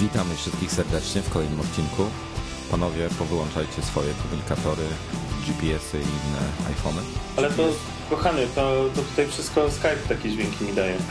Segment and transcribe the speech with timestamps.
[0.00, 2.02] Witamy wszystkich serdecznie w kolejnym odcinku.
[2.70, 4.82] Panowie, powyłączajcie swoje komunikatory,
[5.46, 7.02] GPS-y i inne iPhony.
[7.36, 7.62] Ale to,
[8.10, 10.96] kochany, to, to tutaj wszystko Skype takie dźwięki mi daje.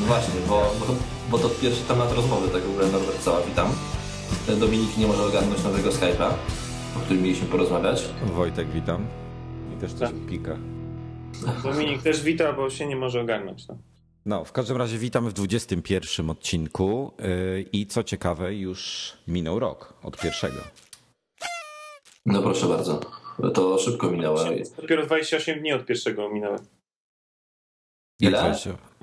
[0.00, 0.86] No właśnie, bo, bo,
[1.30, 3.68] bo to pierwszy temat rozmowy, tak w ogóle Norbert Cała, witam.
[4.60, 6.30] Dominik nie może ogarnąć nowego Skype'a,
[6.96, 8.04] o którym mieliśmy porozmawiać.
[8.34, 9.06] Wojtek, witam.
[9.76, 10.26] I też coś Tak.
[10.28, 10.56] pika.
[11.62, 13.68] Dominik też wita, bo się nie może ogarnąć.
[13.68, 13.76] No.
[14.26, 19.94] No, w każdym razie witamy w 21 odcinku yy, i co ciekawe, już minął rok
[20.02, 20.60] od pierwszego.
[22.26, 23.00] No proszę bardzo,
[23.54, 24.40] to szybko minęło.
[24.76, 26.58] Dopiero 28 dni od pierwszego minęły.
[28.20, 28.54] Jak Ile?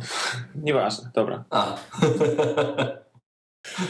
[0.66, 1.44] Nieważne, dobra.
[1.50, 1.78] A.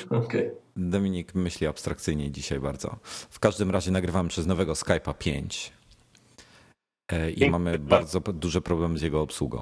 [0.23, 0.51] Okej.
[0.75, 2.99] Dominik myśli abstrakcyjnie dzisiaj bardzo.
[3.29, 5.73] W każdym razie nagrywamy przez nowego Skype'a 5
[7.11, 9.61] yy, i Piękny mamy bardzo duże problemy z jego obsługą.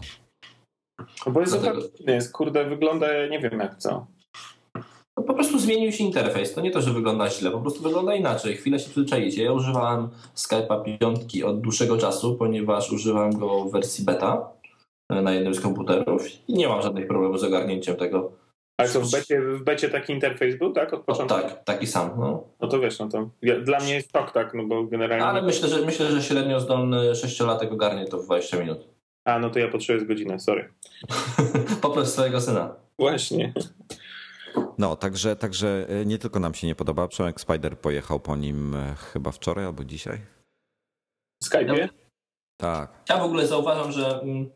[1.25, 4.07] No bo jest Dlatego- zupełnie inny, jest, kurde, wygląda nie wiem jak co.
[5.17, 6.53] No po prostu zmienił się interfejs.
[6.53, 8.55] To nie to, że wygląda źle, po prostu wygląda inaczej.
[8.57, 9.43] Chwilę się przyzwyczaicie.
[9.43, 14.49] Ja używałem Skype'a piątki od dłuższego czasu, ponieważ używam go w wersji beta
[15.11, 18.31] e, na jednym z komputerów i nie mam żadnych problemów z ogarnięciem tego.
[18.79, 20.93] Ale co, w becie, w becie taki interfejs był, tak?
[20.93, 21.35] Od O, początku?
[21.37, 22.09] tak, taki sam.
[22.19, 22.43] No.
[22.61, 25.25] No to wiesz, no to ja, dla mnie jest tak, tak, no bo generalnie...
[25.25, 28.96] Ale myślę, że myślę, że średnio zdolny sześciolatek ogarnie to w 20 minut.
[29.28, 30.73] A, no to ja potrzebuję z godzinę, sorry.
[31.81, 32.75] Poproś swojego syna.
[33.00, 33.53] Właśnie.
[34.78, 37.08] No, także, także yy, nie tylko nam się nie podoba.
[37.08, 40.22] Przemek Spider pojechał po nim yy, chyba wczoraj albo dzisiaj.
[41.44, 41.89] W Skype'ie?
[42.58, 43.03] Tak.
[43.09, 44.50] Ja w ogóle zauważam, że mm,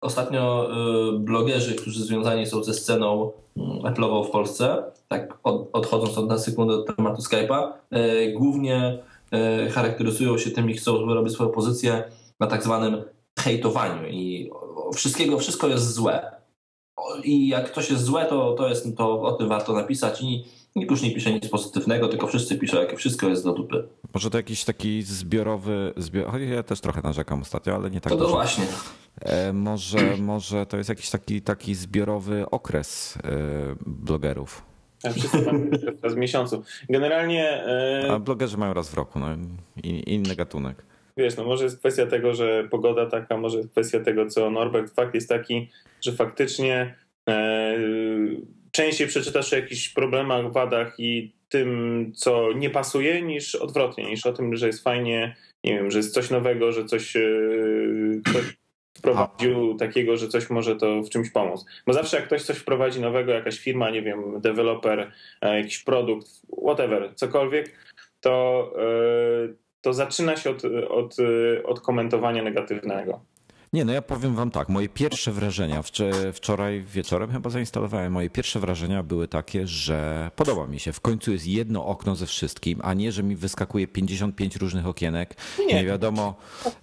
[0.00, 0.68] ostatnio
[1.14, 6.28] y, blogerzy, którzy związani są ze sceną mm, Apple'ową w Polsce, tak od, odchodząc od
[6.28, 7.72] na sekundę od tematu Skype'a,
[8.34, 8.98] głównie
[9.70, 12.04] charakteryzują się tym i chcą robić swoją pozycję
[12.40, 13.04] na tak zwanym
[13.46, 14.50] hejtowaniu i
[14.94, 16.36] wszystkiego, wszystko jest złe.
[17.24, 20.44] I jak coś jest złe, to, to, jest, to o tym warto napisać i
[20.76, 23.88] nikt już nie pisze nic pozytywnego, tylko wszyscy piszą, jakie wszystko jest do dupy.
[24.14, 26.40] Może to jakiś taki zbiorowy, zbior...
[26.40, 28.64] ja też trochę narzekam ostatnio, ale nie tak to, to właśnie.
[29.20, 33.30] E, może, może to jest jakiś taki, taki zbiorowy okres e,
[33.86, 34.62] blogerów.
[35.04, 35.44] Ja wszyscy
[36.02, 36.62] raz w miesiącu.
[36.90, 37.66] Generalnie...
[37.66, 39.26] e, A blogerzy mają raz w roku, no
[39.82, 40.84] i inny gatunek.
[41.16, 44.94] Wiesz, no może jest kwestia tego, że pogoda taka, może jest kwestia tego, co Norbert.
[44.94, 45.70] Fakt jest taki,
[46.04, 46.94] że faktycznie
[47.28, 47.76] e,
[48.72, 54.32] częściej przeczytasz o jakichś problemach, wadach i tym, co nie pasuje, niż odwrotnie, niż o
[54.32, 57.20] tym, że jest fajnie, nie wiem, że jest coś nowego, że coś, e,
[58.24, 58.56] ktoś
[58.98, 61.64] wprowadził takiego, że coś może to w czymś pomóc.
[61.86, 66.28] Bo zawsze jak ktoś coś wprowadzi nowego, jakaś firma, nie wiem, deweloper, e, jakiś produkt,
[66.62, 67.72] whatever, cokolwiek,
[68.20, 71.16] to, e, to zaczyna się od, od,
[71.64, 73.20] od komentowania negatywnego.
[73.72, 78.30] Nie, no ja powiem wam tak, moje pierwsze wrażenia, wczor- wczoraj wieczorem chyba zainstalowałem, moje
[78.30, 82.80] pierwsze wrażenia były takie, że podoba mi się, w końcu jest jedno okno ze wszystkim,
[82.82, 85.84] a nie, że mi wyskakuje 55 różnych okienek, nie, Nie.
[85.84, 86.34] wiadomo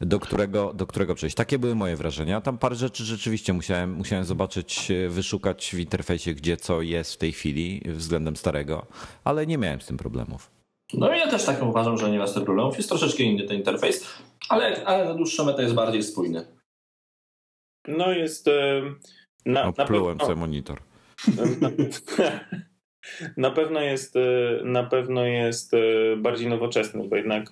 [0.01, 1.35] do którego, do którego przejść.
[1.35, 2.41] Takie były moje wrażenia.
[2.41, 7.31] Tam parę rzeczy rzeczywiście musiałem, musiałem zobaczyć, wyszukać w interfejsie, gdzie co jest w tej
[7.31, 8.85] chwili względem starego,
[9.23, 10.62] ale nie miałem z tym problemów.
[10.93, 12.77] No i ja też tak uważam, że nie ma z tym problemów.
[12.77, 16.45] Jest troszeczkę inny ten interfejs, ale, ale na dłuższą metę jest bardziej spójny.
[17.87, 18.47] No jest...
[18.47, 18.81] e,
[19.45, 20.79] Na, na, Oplułem pewno, sobie monitor.
[21.61, 21.69] na,
[23.37, 24.19] na pewno jest e,
[24.63, 25.77] na pewno jest e,
[26.17, 27.49] bardziej nowoczesny, bo jednak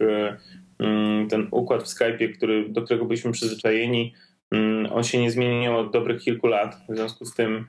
[0.80, 4.14] mm, ten układ w Skype'ie, który, do którego byliśmy przyzwyczajeni,
[4.52, 6.76] mm, on się nie zmieniał od dobrych kilku lat.
[6.90, 7.68] W związku z tym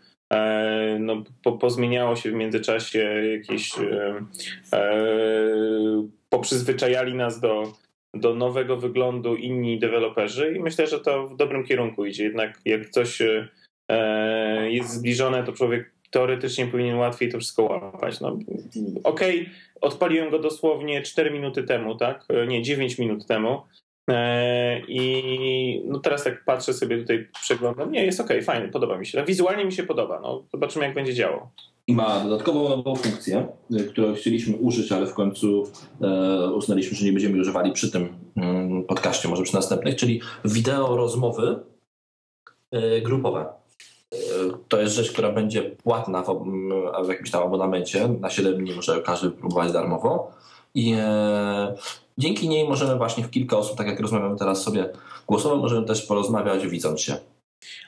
[0.99, 2.99] no, po, pozmieniało się w międzyczasie
[3.39, 4.25] jakieś e,
[4.73, 5.03] e,
[6.29, 7.73] poprzyzwyczajali nas do,
[8.15, 12.25] do nowego wyglądu inni deweloperzy i myślę, że to w dobrym kierunku idzie.
[12.25, 13.23] Jednak jak coś
[13.89, 18.21] e, jest zbliżone, to człowiek teoretycznie powinien łatwiej to wszystko łapać.
[18.21, 18.39] No,
[19.05, 19.49] Okej,
[19.81, 22.25] odpaliłem go dosłownie 4 minuty temu, tak?
[22.29, 23.63] E, Nie, 9 minut temu.
[24.11, 27.93] E, I no teraz tak patrzę sobie tutaj, przeglądam.
[27.93, 29.25] Nie, jest okej, fajnie, podoba mi się.
[29.25, 30.21] Wizualnie mi się podoba.
[30.21, 31.49] No, zobaczymy, jak będzie działał.
[31.87, 33.49] I ma dodatkową nową funkcję,
[33.81, 35.67] y, którą chcieliśmy użyć, ale w końcu
[36.01, 40.97] e, uznaliśmy, że nie będziemy używali przy tym mm, podcaście, może przy następnych, czyli wideo
[40.97, 41.61] rozmowy
[42.71, 43.47] e, grupowe.
[44.69, 46.45] To jest rzecz, która będzie płatna w,
[47.05, 48.09] w jakimś tam abonamencie.
[48.09, 50.33] Na 7 dni może każdy próbować darmowo.
[50.75, 51.75] I e,
[52.19, 54.89] dzięki niej możemy właśnie w kilka osób, tak jak rozmawiamy teraz sobie
[55.27, 57.17] głosowo, możemy też porozmawiać widząc się.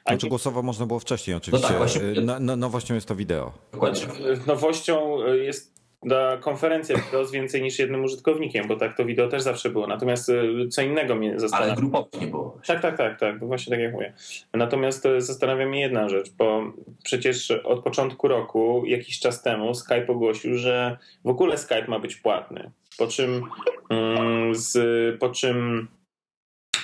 [0.05, 1.69] A Znaczy głosowo można było wcześniej oczywiście.
[1.69, 2.01] tak, właśnie.
[2.23, 3.53] No, no, nowością jest to wideo.
[3.73, 4.01] Dokładnie.
[4.47, 9.43] Nowością jest da konferencję wideo z więcej niż jednym użytkownikiem, bo tak to wideo też
[9.43, 9.87] zawsze było.
[9.87, 11.73] Natomiast y, co innego mnie zastanawia.
[11.73, 12.61] Ale grupowo nie było.
[12.67, 14.13] Tak, tak, tak, tak, właśnie tak jak mówię.
[14.53, 16.73] Natomiast y, zastanawia mnie jedna rzecz, bo
[17.05, 22.17] przecież od początku roku, jakiś czas temu, Skype ogłosił, że w ogóle Skype ma być
[22.17, 22.71] płatny.
[22.99, 23.43] Po czym,
[23.91, 24.79] mm, z,
[25.21, 25.89] po czym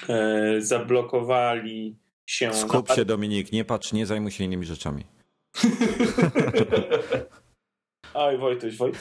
[0.08, 1.96] e, zablokowali
[2.26, 2.54] się.
[2.54, 5.04] Skup się, Dominik, nie patrz, nie zajmuj się innymi rzeczami.
[8.20, 9.00] Oj, Wojtuś, Wojtuś.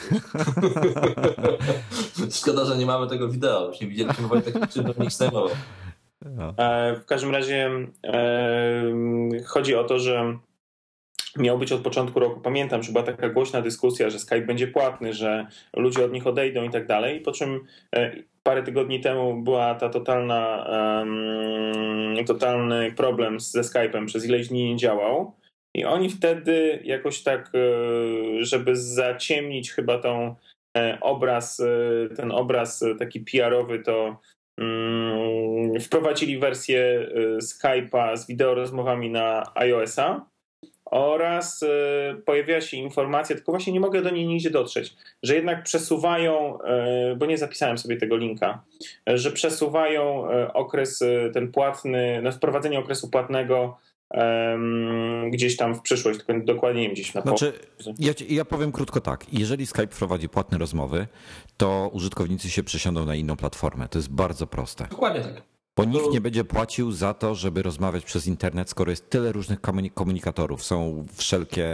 [2.40, 3.68] Szkoda, że nie mamy tego wideo.
[3.68, 5.50] Już nie widzieliśmy Wojtek, czym Dominik zdejmował.
[6.24, 6.54] No.
[7.00, 7.70] W każdym razie
[8.06, 8.82] e,
[9.46, 10.38] chodzi o to, że
[11.36, 12.40] miał być od początku roku.
[12.40, 15.46] Pamiętam, że była taka głośna dyskusja, że Skype będzie płatny, że
[15.76, 17.20] ludzie od nich odejdą i tak dalej.
[17.20, 17.60] Po czym
[17.96, 18.12] e,
[18.42, 20.66] parę tygodni temu była ta totalna,
[20.98, 25.39] um, totalny problem ze Skype'em, przez ileś dni nie działał.
[25.74, 30.34] I oni wtedy jakoś tak, e, żeby zaciemnić chyba tą
[30.76, 31.62] e, obraz,
[32.16, 34.16] ten obraz taki PR-owy, to
[34.58, 37.08] um, wprowadzili wersję
[37.42, 40.26] Skype'a z wideorozmowami na iOS-a
[40.90, 41.64] oraz
[42.24, 46.58] pojawiła się informacja, tylko właśnie nie mogę do niej nigdzie dotrzeć, że jednak przesuwają,
[47.16, 48.62] bo nie zapisałem sobie tego linka,
[49.06, 53.78] że przesuwają okres ten płatny, no wprowadzenie okresu płatnego
[55.30, 57.52] gdzieś tam w przyszłość, tylko dokładnie nie wiem, gdzieś na znaczy,
[57.98, 59.26] ja, ja powiem krótko tak.
[59.32, 61.06] Jeżeli Skype prowadzi płatne rozmowy,
[61.56, 63.88] to użytkownicy się przesiądą na inną platformę.
[63.88, 64.86] To jest bardzo proste.
[64.90, 65.42] Dokładnie tak.
[65.76, 69.58] Bo nikt nie będzie płacił za to, żeby rozmawiać przez internet, skoro jest tyle różnych
[69.94, 70.62] komunikatorów.
[70.62, 71.68] Są wszelkie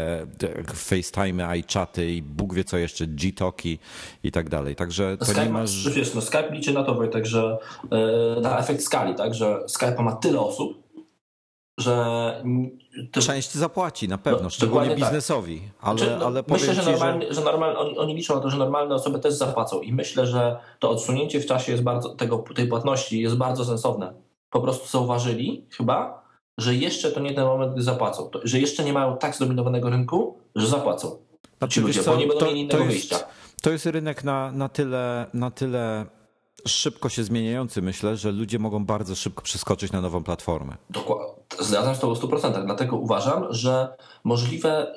[0.74, 3.78] FaceTime, iChaty i Bóg wie co jeszcze, G-Talki
[4.22, 4.76] i tak dalej.
[4.76, 5.64] Także to Skype, nie ma...
[5.94, 7.58] Wiesz, no Skype liczy na to, Wojtek, że
[7.90, 10.85] yy, na efekt skali, tak, że Skype ma tyle osób,
[11.78, 12.44] że
[13.12, 13.20] to...
[13.20, 14.98] Część zapłaci na pewno, no, szczególnie tak.
[14.98, 15.70] biznesowi, tak.
[15.80, 17.34] ale, znaczy, no, ale Myślę, że, normalnie, że...
[17.34, 20.56] że normalnie, oni, oni, liczą na to, że normalne osoby też zapłacą i myślę, że
[20.78, 24.14] to odsunięcie w czasie jest bardzo, tego, tej płatności jest bardzo sensowne.
[24.50, 26.22] Po prostu zauważyli chyba,
[26.58, 28.28] że jeszcze to nie ten moment, gdy zapłacą.
[28.28, 31.16] To, że jeszcze nie mają tak zdominowanego rynku, że zapłacą.
[31.58, 33.18] Znaczy, ci ludzie, co, bo nie będą to, mieli innego to jest, wyjścia.
[33.62, 36.06] To jest rynek na, na, tyle, na tyle
[36.66, 40.76] szybko się zmieniający, myślę, że ludzie mogą bardzo szybko przeskoczyć na nową platformę.
[40.90, 41.35] Dokładnie.
[41.60, 42.64] Zgadzam się z tobą w 100%.
[42.64, 44.94] Dlatego uważam, że możliwe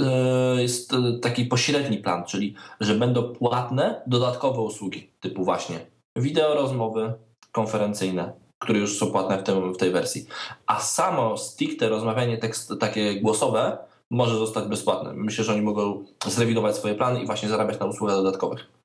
[0.00, 0.92] e, jest
[1.22, 5.78] taki pośredni plan, czyli że będą płatne dodatkowe usługi, typu właśnie
[6.16, 7.12] wideo rozmowy
[7.52, 10.26] konferencyjne, które już są płatne w, tym, w tej wersji.
[10.66, 13.78] A samo stricte rozmawianie tekst, takie głosowe
[14.10, 15.12] może zostać bezpłatne.
[15.14, 18.80] Myślę, że oni mogą zrewidować swoje plany i właśnie zarabiać na usługach dodatkowych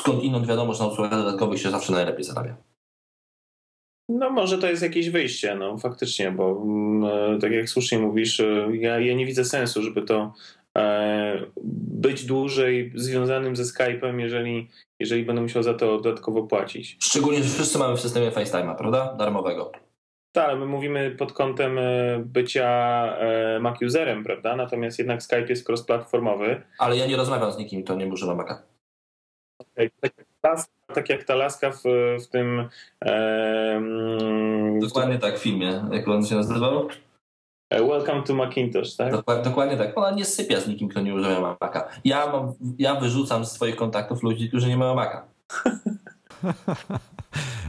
[0.00, 2.56] skąd inąd wiadomo, że na usługach dodatkowych się zawsze najlepiej zarabia.
[4.10, 8.68] No może to jest jakieś wyjście, no faktycznie, bo mm, tak jak słusznie mówisz, e,
[8.72, 10.32] ja, ja nie widzę sensu, żeby to
[10.78, 11.46] e,
[12.02, 14.68] być dłużej związanym ze Skype'em, jeżeli,
[15.00, 16.96] jeżeli będę musiał za to dodatkowo płacić.
[17.00, 19.14] Szczególnie, że wszyscy mamy w systemie FaceTime'a, prawda?
[19.18, 19.72] Darmowego.
[20.32, 22.68] Tak, ale my mówimy pod kątem e, bycia
[23.60, 24.56] Mac userem, prawda?
[24.56, 26.62] Natomiast jednak Skype jest cross-platformowy.
[26.78, 28.62] Ale ja nie rozmawiam z nikim, to nie używam Maca.
[29.74, 30.08] Ta
[30.44, 31.82] laska, tak jak ta laska w,
[32.24, 32.68] w tym.
[33.04, 33.82] E,
[34.80, 35.30] dokładnie w tym...
[35.30, 35.84] tak w filmie.
[35.92, 36.88] Jak on się nazywał?
[37.70, 39.12] E, Welcome to Macintosh, tak?
[39.12, 39.98] Dokładnie, dokładnie tak.
[39.98, 41.88] Ona nie sypia z nikim, kto nie używa Maca.
[42.04, 45.24] Ja, mam, ja wyrzucam z swoich kontaktów ludzi, którzy nie mają Maca.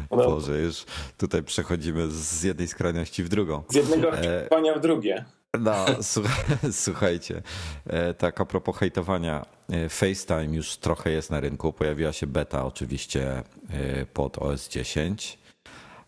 [0.10, 0.86] Boże, już
[1.18, 3.64] tutaj przechodzimy z jednej skrajności w drugą.
[3.70, 5.26] Z jednego oczekiwania w drugie.
[5.60, 5.86] No,
[6.72, 7.42] słuchajcie,
[7.88, 11.74] e, tak a propos hejtowania, e, FaceTime już trochę jest na rynku.
[11.74, 15.40] Pojawiła się beta oczywiście e, pod OS 10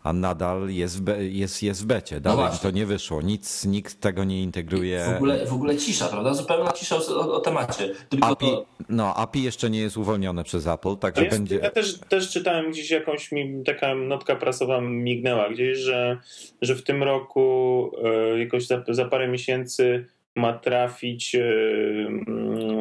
[0.03, 2.21] a nadal jest w, be, jest, jest w becie.
[2.21, 3.21] Dalej no to nie wyszło.
[3.21, 5.05] Nic, nikt tego nie integruje.
[5.13, 6.33] W ogóle, w ogóle cisza, prawda?
[6.33, 7.89] Zupełna cisza o, o temacie.
[8.09, 8.65] Tylko API, to...
[8.89, 11.55] No, API jeszcze nie jest uwolnione przez Apple, także jest, będzie.
[11.55, 16.17] Ja też, też czytałem gdzieś jakąś mi taka notka prasowa mignęła gdzieś, że,
[16.61, 20.05] że w tym roku e, jakoś za, za parę miesięcy
[20.35, 21.43] ma trafić, e,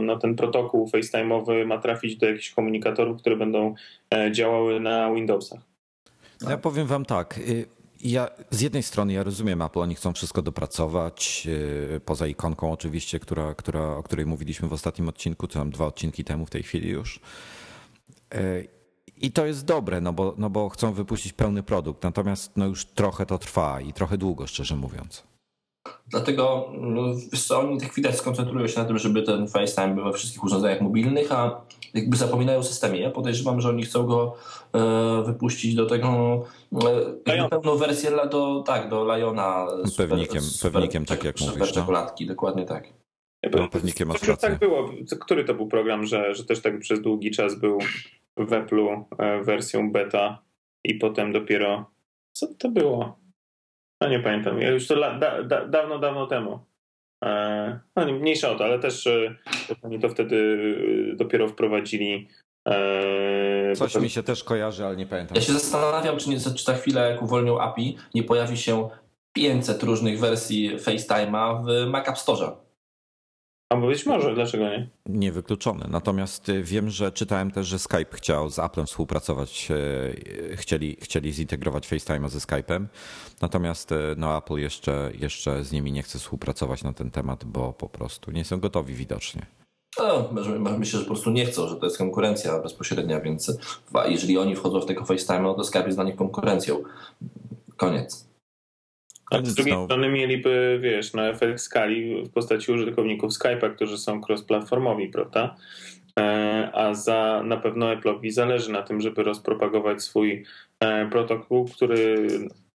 [0.03, 3.75] no ten protokół FaceTime'owy ma trafić do jakichś komunikatorów, które będą
[4.15, 5.72] e, działały na Windowsach.
[6.51, 7.39] Ja powiem wam tak.
[7.39, 7.67] Y,
[8.01, 11.49] ja, z jednej strony ja rozumiem Apple, oni chcą wszystko dopracować,
[11.97, 15.87] y, poza ikonką oczywiście, która, która, o której mówiliśmy w ostatnim odcinku, to tam dwa
[15.87, 17.21] odcinki temu w tej chwili już.
[18.35, 18.69] Y,
[19.17, 22.85] I to jest dobre, no bo, no bo chcą wypuścić pełny produkt, natomiast no już
[22.85, 25.32] trochę to trwa i trochę długo, szczerze mówiąc.
[26.09, 27.03] Dlatego no,
[27.47, 30.81] co, oni tak widać skoncentrują się na tym, żeby ten FaceTime był we wszystkich urządzeniach
[30.81, 31.61] mobilnych, a
[31.95, 33.01] jakby zapominają o systemie.
[33.01, 34.35] Ja podejrzewam, że oni chcą go
[34.75, 36.41] e, wypuścić do tego
[37.27, 39.67] e, pełną wersję do, tak, do Liona.
[39.97, 41.75] Pewnikiem, super, pewnikiem tak jak super mówisz.
[41.75, 41.81] No.
[41.81, 42.33] czekoladki, no?
[42.33, 42.89] dokładnie tak.
[43.53, 44.49] No, pewnikiem masz rację.
[44.49, 44.91] Tak było.
[45.21, 47.79] Który to był program, że, że też tak przez długi czas był
[48.37, 49.05] w Apple'u
[49.45, 50.43] wersją beta
[50.85, 51.91] i potem dopiero...
[52.33, 53.22] Co to było?
[54.03, 54.61] No nie pamiętam.
[54.61, 56.59] Ja już to da, da, dawno, dawno temu.
[57.97, 59.09] No mniejsza o to, ale też
[59.83, 60.57] oni to wtedy
[61.17, 62.29] dopiero wprowadzili
[63.77, 65.37] Coś mi się też kojarzy, ale nie pamiętam.
[65.37, 68.89] Ja się zastanawiam, czy, nie, czy ta chwila, jak uwolnią API, nie pojawi się
[69.33, 72.53] 500 różnych wersji FaceTime'a w Mac App Store.
[73.73, 74.89] A być może, dlaczego nie?
[75.07, 75.87] Niewykluczone.
[75.91, 81.33] Natomiast y, wiem, że czytałem też, że Skype chciał z Applem współpracować, y, chcieli, chcieli
[81.33, 82.87] zintegrować FaceTime'a ze Skype'em.
[83.41, 87.73] Natomiast y, no, Apple jeszcze, jeszcze z nimi nie chce współpracować na ten temat, bo
[87.73, 89.47] po prostu nie są gotowi widocznie.
[89.99, 90.29] No,
[90.79, 93.59] myślę, że po prostu nie chcą, że to jest konkurencja bezpośrednia, więc
[94.05, 96.83] jeżeli oni wchodzą w tego FaceTime, to Skype jest dla nich konkurencją.
[97.77, 98.32] Koniec.
[99.33, 104.21] A z drugiej strony mieliby, wiesz, na efekt skali w postaci użytkowników Skype'a, którzy są
[104.21, 105.57] cross-platformowi, prawda?
[106.19, 110.45] E, a za na pewno Apple'owi zależy na tym, żeby rozpropagować swój
[110.81, 112.29] e, protokół, który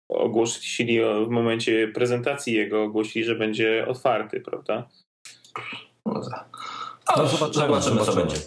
[0.10, 4.88] ogłosili w momencie prezentacji jego, ogłosili, że będzie otwarty, prawda?
[6.06, 6.48] No tak.
[7.18, 8.38] No, zobaczymy, zobaczymy, co będzie.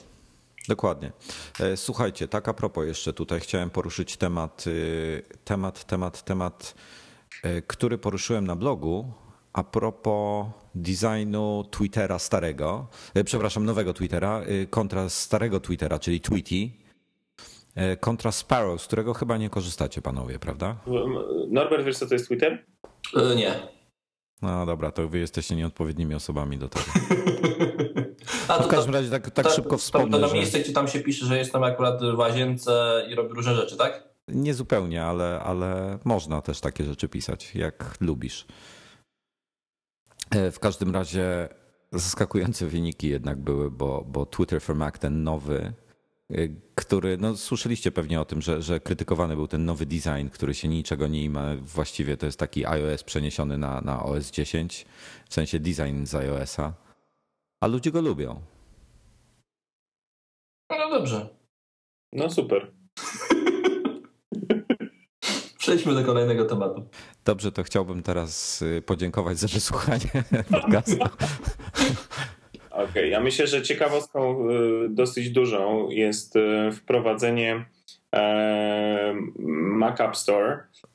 [0.69, 1.12] Dokładnie.
[1.61, 7.10] E, słuchajcie, tak a propos jeszcze tutaj chciałem poruszyć temat, y, temat, temat, temat, e,
[7.66, 9.12] który poruszyłem na blogu
[9.52, 16.70] a propos designu Twittera starego, e, przepraszam, nowego Twittera kontra starego Twittera, czyli Tweety,
[18.00, 20.76] kontra Sparrow, z którego chyba nie korzystacie panowie, prawda?
[21.49, 22.64] Norbert, wiesz co to jest Twitter?
[23.37, 23.54] Nie.
[24.42, 26.87] No dobra, to wy jesteście nieodpowiednimi osobami do tego.
[28.49, 30.11] A to, w każdym razie tak, tak to, szybko wspomnę.
[30.11, 33.35] To, to, to miejsce, gdzie tam się pisze, że jestem akurat w łazience i robię
[33.35, 34.10] różne rzeczy, tak?
[34.33, 38.47] Nie zupełnie, ale, ale można też takie rzeczy pisać, jak lubisz.
[40.31, 41.49] E, w każdym razie
[41.93, 45.73] zaskakujące wyniki jednak były, bo, bo Twitter for Mac, ten nowy,
[46.31, 46.35] e,
[46.75, 50.69] który, no słyszeliście pewnie o tym, że, że krytykowany był ten nowy design, który się
[50.69, 51.57] niczego nie ima.
[51.57, 54.87] Właściwie to jest taki iOS przeniesiony na, na OS 10,
[55.29, 56.91] w sensie design z iOS-a
[57.61, 58.41] a ludzie go lubią.
[60.71, 61.29] No dobrze.
[62.13, 62.73] No super.
[65.61, 66.83] Przejdźmy do kolejnego tematu.
[67.25, 70.97] Dobrze, to chciałbym teraz y, podziękować za wysłuchanie podcastu.
[72.71, 77.64] Okej, okay, ja myślę, że ciekawostką y, dosyć dużą jest y, wprowadzenie
[79.79, 80.89] Mac App Store E,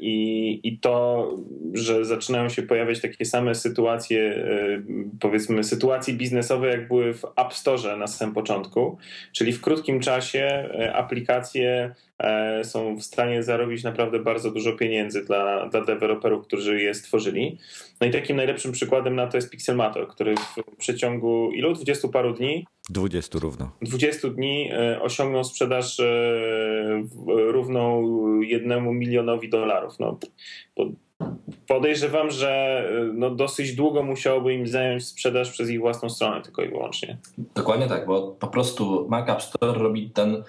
[0.00, 1.28] I, I to,
[1.74, 4.82] że zaczynają się pojawiać takie same sytuacje, e,
[5.20, 8.98] powiedzmy, sytuacje biznesowe, jak były w App Store na samym początku,
[9.32, 11.94] czyli w krótkim czasie e, aplikacje
[12.62, 17.58] są w stanie zarobić naprawdę bardzo dużo pieniędzy dla, dla deweloperów, którzy je stworzyli.
[18.00, 21.74] No i takim najlepszym przykładem na to jest Pixelmator, który w przeciągu ilu?
[21.74, 23.70] 20 paru dni 20 równo.
[23.82, 26.00] 20 dni osiągnął sprzedaż
[27.26, 28.02] równą
[28.40, 29.98] jednemu milionowi milionowi dolarów.
[29.98, 30.18] No,
[31.68, 36.68] podejrzewam, że no, dosyć długo musiałoby im zająć sprzedaż przez ich własną stronę tylko i
[36.68, 37.18] wyłącznie.
[37.54, 40.42] Dokładnie tak, bo po prostu Mac App Store robi ten,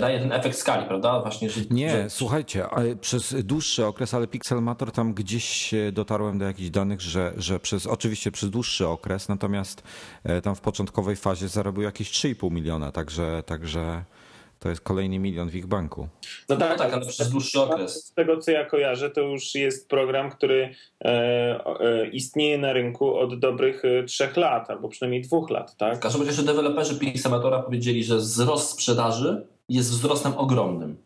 [0.00, 1.20] daje ten efekt skali, prawda?
[1.20, 2.10] Właśnie, że, Nie, że...
[2.10, 2.64] słuchajcie,
[3.00, 8.30] przez dłuższy okres, ale Pixelmator tam gdzieś dotarłem do jakichś danych, że, że przez, oczywiście
[8.30, 9.82] przez dłuższy okres, natomiast
[10.24, 14.04] e, tam w początkowej fazie zarobił jakieś 3,5 miliona, także, także
[14.60, 16.08] to jest kolejny milion w ich banku.
[16.48, 18.06] No tak, no tak ale przez dłuższy okres.
[18.06, 20.74] Z tego co ja kojarzę, to już jest program, który
[21.04, 21.08] e,
[21.80, 25.76] e, istnieje na rynku od dobrych e, trzech lat, albo przynajmniej dwóch lat.
[25.76, 25.96] Tak?
[25.96, 30.96] W każdym razie deweloperzy Pixamatora powiedzieli, że wzrost sprzedaży jest wzrostem ogromnym.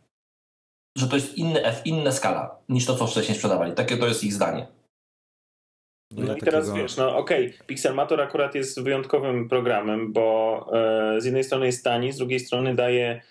[0.99, 3.73] Że to jest inny F, inna skala niż to, co wcześniej sprzedawali.
[3.73, 4.67] Takie to jest ich zdanie.
[6.11, 10.67] No, no i teraz wiesz, no okej, okay, Pixelmator akurat jest wyjątkowym programem, bo
[11.17, 13.23] e, z jednej strony jest tani, z drugiej strony daje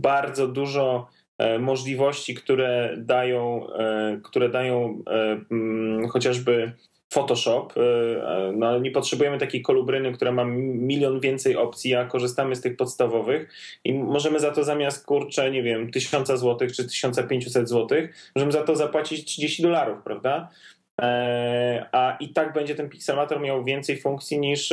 [0.00, 6.72] bardzo dużo e, możliwości, które dają, e, które dają e, mm, chociażby
[7.12, 7.68] Photoshop,
[8.52, 13.50] no nie potrzebujemy takiej kolubryny, która ma milion więcej opcji, a korzystamy z tych podstawowych
[13.84, 17.98] i możemy za to zamiast kurczę, nie wiem, 1000 zł czy 1500 zł,
[18.36, 20.48] możemy za to zapłacić 30 dolarów, prawda?
[21.92, 24.72] A i tak będzie ten Pixelmator miał więcej funkcji niż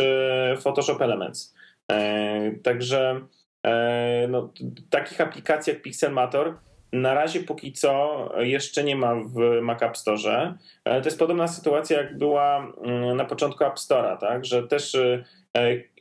[0.59, 1.56] Photoshop Elements.
[1.91, 3.21] E, także
[3.65, 4.53] e, no,
[4.89, 6.57] takich aplikacji jak Pixelmator
[6.93, 10.57] na razie póki co jeszcze nie ma w Mac App Store.
[10.85, 14.45] E, to jest podobna sytuacja jak była mm, na początku App Store'a, tak?
[14.45, 14.97] że też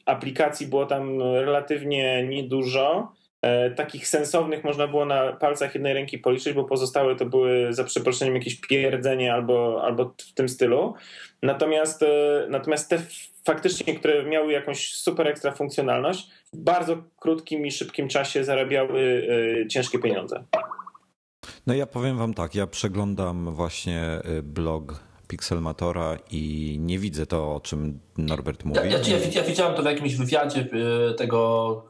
[0.06, 3.12] aplikacji było tam relatywnie niedużo
[3.76, 8.34] takich sensownych można było na palcach jednej ręki policzyć, bo pozostałe to były za przeproszeniem
[8.34, 10.94] jakieś pierdzenie albo, albo w tym stylu.
[11.42, 12.98] Natomiast, e, natomiast te
[13.44, 19.28] faktycznie, które miały jakąś super ekstra funkcjonalność, w bardzo krótkim i szybkim czasie zarabiały
[19.64, 20.44] e, ciężkie pieniądze.
[21.66, 24.02] No ja powiem wam tak, ja przeglądam właśnie
[24.42, 28.78] blog Pixelmatora i nie widzę to, o czym Norbert mówi.
[28.78, 30.68] Ja, ja, ja, widziałem to w jakimś wywiadzie
[31.10, 31.82] y, tego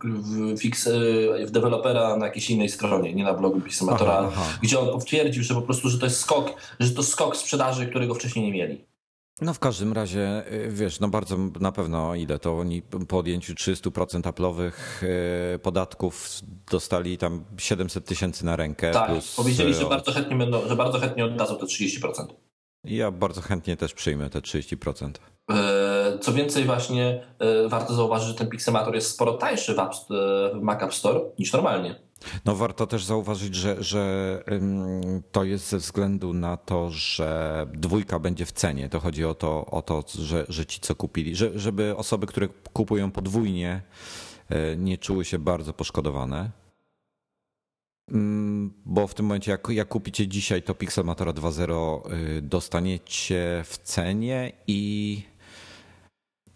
[0.59, 4.59] fix, y, dewelopera na jakiejś innej stronie, nie na blogu Pixelmatora, aha, aha.
[4.63, 8.15] gdzie on potwierdził, że po prostu, że to jest skok, że to skok sprzedaży, którego
[8.15, 8.85] wcześniej nie mieli.
[9.41, 14.29] No w każdym razie, wiesz, no bardzo na pewno ile to oni po odjęciu 300%
[14.29, 15.03] aplowych
[15.63, 16.29] podatków
[16.71, 18.91] dostali tam 700 tysięcy na rękę.
[18.91, 19.37] Tak, plus...
[19.37, 22.27] powiedzieli, że bardzo chętnie będą, że bardzo chętnie oddadzą te 30%.
[22.87, 25.11] Ja bardzo chętnie też przyjmę te 30%.
[25.51, 29.93] E, co więcej, właśnie e, warto zauważyć, że ten Pixelmator jest sporo tańszy w, App,
[30.55, 32.07] w Mac App Store niż normalnie.
[32.45, 34.43] No warto też zauważyć, że, że
[35.33, 38.89] to jest ze względu na to, że dwójka będzie w cenie.
[38.89, 42.49] To chodzi o to, o to że, że ci co kupili, że, żeby osoby, które
[42.73, 43.83] kupują podwójnie
[44.49, 46.51] e, nie czuły się bardzo poszkodowane.
[48.13, 53.79] Mm, bo w tym momencie, jak, jak kupicie dzisiaj, to Pixelmatora 2.0 y, dostaniecie w
[53.79, 55.23] cenie i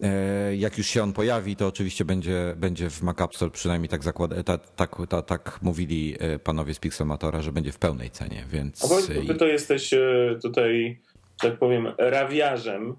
[0.02, 3.88] e, jak już się on pojawi, to oczywiście będzie, będzie w Mac App Store, przynajmniej
[3.88, 8.10] tak, zakład, tak, tak, tak, tak mówili e, panowie z Pixelmatora, że będzie w pełnej
[8.10, 8.44] cenie.
[8.48, 8.84] Więc...
[8.84, 11.00] A powiedz, ty to jesteś e, tutaj,
[11.40, 12.96] tak powiem, rawiarzem.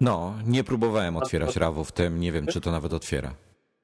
[0.00, 3.34] No, nie próbowałem otwierać rawu w tym, nie wiem, czy to nawet otwiera.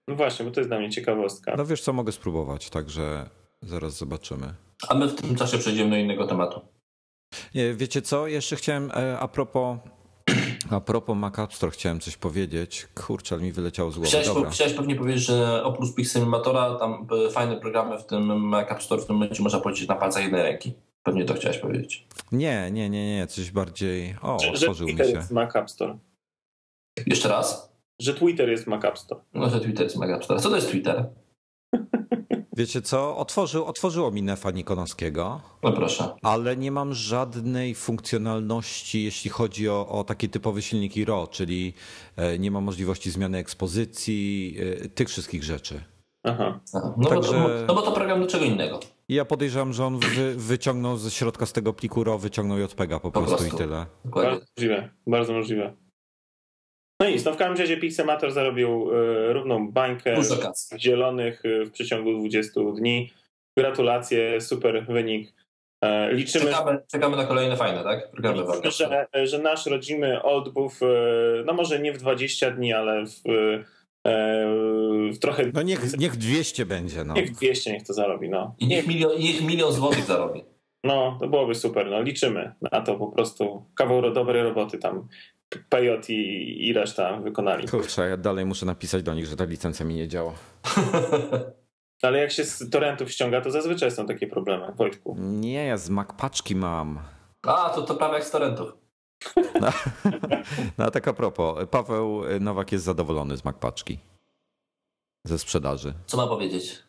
[0.09, 1.55] No właśnie, bo to jest dla mnie ciekawostka.
[1.57, 3.31] No wiesz co, mogę spróbować, także
[3.63, 4.55] Zaraz zobaczymy.
[4.89, 6.61] A my w tym czasie przejdziemy do innego tematu.
[7.75, 8.27] Wiecie co?
[8.27, 9.79] Jeszcze chciałem e, a propos
[10.71, 12.89] a propos Mac App Store chciałem coś powiedzieć.
[12.95, 14.09] Kurczę, ale mi wyleciało z głowy.
[14.09, 14.51] Chciałeś, Dobra.
[14.51, 19.07] chciałeś pewnie powiedzieć, że oprócz Pixelmatora tam fajne programy w tym Mac App Store w
[19.07, 20.75] tym momencie można policzyć na palcach jednej ręki.
[21.03, 22.07] Pewnie to chciałeś powiedzieć.
[22.33, 23.27] Nie, nie, nie, nie.
[23.27, 24.17] Coś bardziej...
[24.23, 25.05] O, że, otworzył że mi się.
[25.05, 25.99] Jest Mac App Store.
[27.07, 27.73] Jeszcze raz?
[28.01, 29.21] Że Twitter jest Mac App Store.
[29.35, 30.41] No, że Twitter jest Mac App Store.
[30.41, 31.11] Co to jest Twitter?
[32.61, 33.17] Wiecie co?
[33.17, 35.41] Otworzył, otworzyło mi Nefa Nikonowskiego.
[35.63, 36.15] No proszę.
[36.23, 41.75] Ale nie mam żadnej funkcjonalności, jeśli chodzi o, o takie typowe silniki RAW, czyli
[42.17, 45.81] e, nie ma możliwości zmiany ekspozycji, e, tych wszystkich rzeczy.
[46.23, 46.61] Aha.
[46.97, 47.33] No, Także...
[47.33, 48.81] bo to, no bo to program do czego innego.
[49.09, 53.11] Ja podejrzewam, że on wy, wyciągnął ze środka z tego pliku RAW, wyciągnął JPEGa po,
[53.11, 53.87] po prostu, prostu, i tyle.
[54.05, 54.31] Dokładnie.
[54.31, 55.77] Bardzo możliwe, bardzo możliwe.
[57.01, 60.17] No nic, no w każdym razie Pixelmator zarobił y, równą bańkę
[60.73, 63.13] w zielonych y, w przeciągu 20 dni.
[63.59, 65.33] Gratulacje, super wynik.
[65.85, 68.11] E, liczymy, czekamy, czekamy na kolejne fajne, tak?
[68.11, 70.81] Programy liczymy, że, że nasz rodzimy odbów,
[71.45, 73.23] no może nie w 20 dni, ale w,
[75.13, 75.51] w trochę...
[75.55, 77.05] No niech, niech 200 będzie.
[77.05, 77.15] No.
[77.15, 78.29] Niech 200 niech to zarobi.
[78.29, 78.55] No.
[78.59, 80.45] I niech milion, niech milion złotych zarobi.
[80.85, 81.91] No, to byłoby super.
[81.91, 83.65] No, liczymy na to po prostu.
[83.75, 85.09] Kawał dobrej roboty tam
[85.69, 87.69] Pejot i, i reszta wykonali.
[87.69, 90.33] Kurczę, ja dalej muszę napisać do nich, że ta licencja mi nie działa.
[92.03, 95.17] Ale jak się z torrentów ściąga, to zazwyczaj są takie problemy, Wojtku.
[95.19, 97.01] Nie, ja z MacPaczki mam.
[97.43, 98.73] A, to, to prawie jak z torrentów.
[99.61, 99.69] No,
[100.79, 103.99] no tak a propos, Paweł Nowak jest zadowolony z MacPaczki.
[105.27, 105.95] Ze sprzedaży.
[106.07, 106.83] Co ma powiedzieć?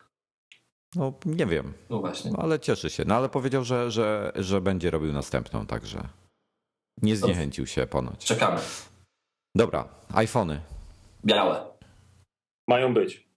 [0.94, 1.72] No nie wiem.
[1.90, 2.30] No właśnie.
[2.30, 3.04] No, ale cieszy się.
[3.06, 6.08] No ale powiedział, że, że, że będzie robił następną, także.
[7.02, 8.24] Nie zniechęcił się ponoć.
[8.24, 8.60] Czekamy.
[9.56, 10.60] Dobra, iPhony.
[11.24, 11.66] Białe.
[12.68, 13.28] Mają być.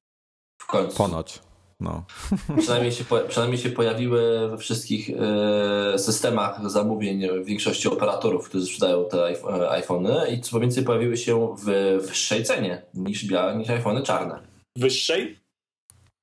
[0.62, 0.98] W końcu.
[0.98, 1.40] Ponoć.
[1.80, 2.06] No.
[2.62, 9.30] Przynajmniej, się, przynajmniej się pojawiły we wszystkich e, systemach zamówień większości operatorów, którzy sprzedają te
[9.30, 11.66] e, iPhony i co więcej pojawiły się w
[12.08, 14.48] wyższej cenie niż białe, niż iPhony czarne.
[14.76, 15.40] Wyższej?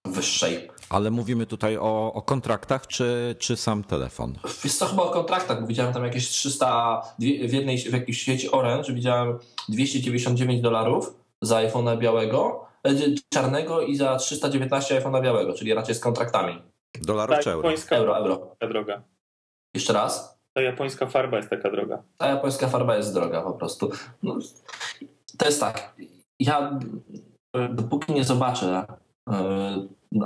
[0.06, 0.68] Wyższej.
[0.92, 4.34] Ale mówimy tutaj o, o kontraktach, czy, czy sam telefon?
[4.64, 8.50] Jest to chyba o kontraktach, bo widziałem tam jakieś 300, w jednej, w jakiejś sieci
[8.50, 12.90] Orange widziałem 299 dolarów za iPhone'a białego, e,
[13.34, 16.62] czarnego i za 319 iPhone'a białego, czyli raczej z kontraktami.
[17.02, 17.70] Dolarów tak, czy euro?
[17.90, 18.36] Euro, euro.
[18.36, 19.02] Taka droga.
[19.74, 20.38] Jeszcze raz?
[20.52, 22.02] Ta japońska farba jest taka droga.
[22.18, 23.90] Ta japońska farba jest droga po prostu.
[24.22, 24.38] No,
[25.38, 25.94] to jest tak.
[26.40, 26.80] Ja
[27.70, 28.86] dopóki nie zobaczę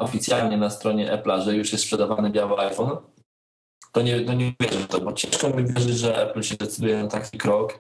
[0.01, 2.97] oficjalnie na stronie Apple'a, że już jest sprzedawany biały iPhone,
[3.93, 7.03] to nie, to nie wierzę w to, bo ciężko mi wierzyć, że Apple się decyduje
[7.03, 7.79] na taki krok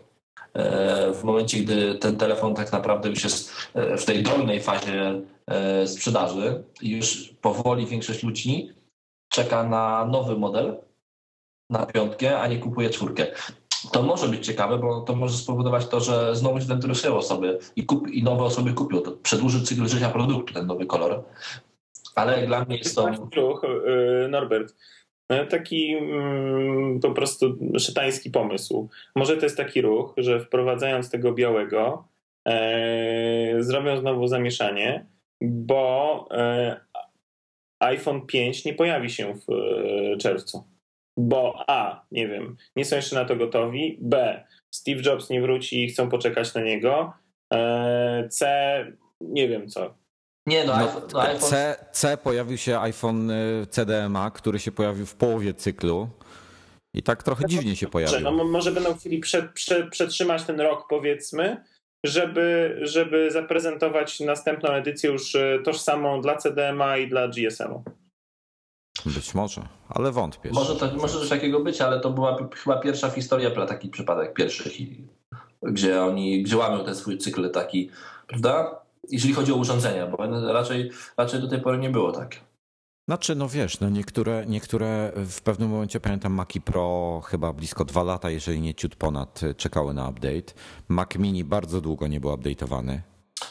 [0.54, 5.20] e, w momencie, gdy ten telefon tak naprawdę już jest e, w tej dolnej fazie
[5.46, 8.70] e, sprzedaży i już powoli większość ludzi
[9.28, 10.76] czeka na nowy model,
[11.70, 13.26] na piątkę, a nie kupuje czwórkę.
[13.92, 17.86] To może być ciekawe, bo to może spowodować to, że znowu się zainteresują osoby i,
[17.86, 19.00] kup, i nowe osoby kupią.
[19.00, 21.22] To przedłuży cykl życia produktu, ten nowy kolor.
[22.14, 23.08] Ale dla mnie jest to...
[23.36, 24.74] Ruch, y, Norbert,
[25.30, 28.88] no, taki mm, po prostu szytański pomysł.
[29.16, 32.08] Może to jest taki ruch, że wprowadzając tego białego
[32.48, 35.06] e, zrobią znowu zamieszanie,
[35.42, 36.80] bo e,
[37.80, 40.64] iPhone 5 nie pojawi się w e, czerwcu.
[41.16, 45.84] Bo A, nie wiem, nie są jeszcze na to gotowi, B, Steve Jobs nie wróci
[45.84, 47.12] i chcą poczekać na niego,
[47.52, 48.46] e, C,
[49.20, 49.94] nie wiem co.
[50.46, 54.72] Nie, no, No, iPhone, no iPhone, C, C pojawił się iPhone y, CDMA, który się
[54.72, 56.08] pojawił w połowie cyklu.
[56.94, 58.20] I tak trochę dziwnie się pojawił.
[58.20, 61.64] no, mo- może będą chcieli prze, prze, przetrzymać ten rok, powiedzmy,
[62.04, 67.82] żeby, żeby zaprezentować następną edycję już e, tożsamą dla CDMA i dla GSM-u.
[69.14, 70.50] Być może, ale wątpię.
[70.52, 74.34] może, może coś takiego być, ale to była chyba pierwsza w historii Apple'a taki przypadek,
[75.62, 77.90] gdzie oni, gdzie łamią ten swój cykl taki,
[78.26, 78.80] prawda?
[79.10, 80.16] Jeżeli chodzi o urządzenia, bo
[80.52, 82.36] raczej, raczej do tej pory nie było tak.
[83.08, 88.02] Znaczy, no wiesz, no niektóre, niektóre w pewnym momencie, pamiętam Maci Pro chyba blisko dwa
[88.02, 90.54] lata, jeżeli nie ciut ponad, czekały na update.
[90.88, 92.98] Mac Mini bardzo długo nie był update'owany.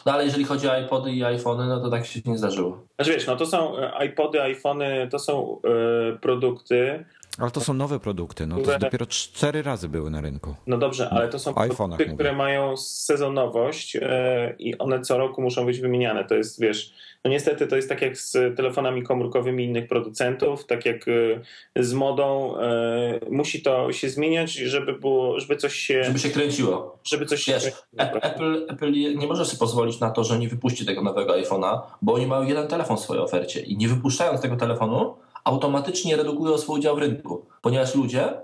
[0.06, 2.78] No ale jeżeli chodzi o iPody i iPhony, no to tak się nie zdarzyło.
[2.96, 7.04] Znaczy wiesz, no to są e, iPody, iPhony, to są e, produkty,
[7.38, 10.54] Ale to są nowe produkty, no to Które- dopiero cztery razy były na rynku.
[10.66, 12.14] no dobrze, ale to są produkty, mówię.
[12.14, 16.24] które mają sezonowość e, i one co roku muszą być wymieniane.
[16.24, 16.92] To jest, wiesz,
[17.24, 21.92] no niestety to jest tak jak z telefonami komórkowymi innych producentów, tak jak e, z
[21.92, 26.98] modą, e, musi to się zmieniać, żeby było, żeby coś się, Żeby się kręciło.
[27.04, 30.48] żeby coś się Wiesz, Apple, Apple, Apple nie może sobie pozwolić na to, że nie
[30.48, 34.40] wypuści tego nowego iPhone'a, bo oni mają jeden telefon w swojej ofercie i nie wypuszczając
[34.40, 35.14] tego telefonu,
[35.46, 38.40] automatycznie redukują swój udział w rynku, ponieważ ludzie,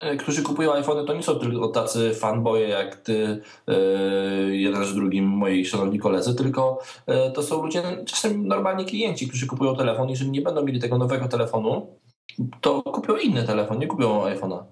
[0.00, 3.74] e, którzy kupują iPhony, to nie są tylko tacy fanboye jak ty, e,
[4.56, 9.46] jeden z drugim, moi szanowni koledzy, tylko e, to są ludzie, czasem normalni klienci, którzy
[9.46, 10.08] kupują telefon.
[10.08, 11.98] Jeżeli nie będą mieli tego nowego telefonu,
[12.60, 14.64] to kupią inny telefon, nie kupią iPhone'a.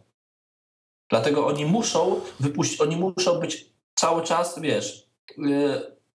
[1.11, 5.09] Dlatego oni muszą wypuścić, oni muszą być cały czas, wiesz,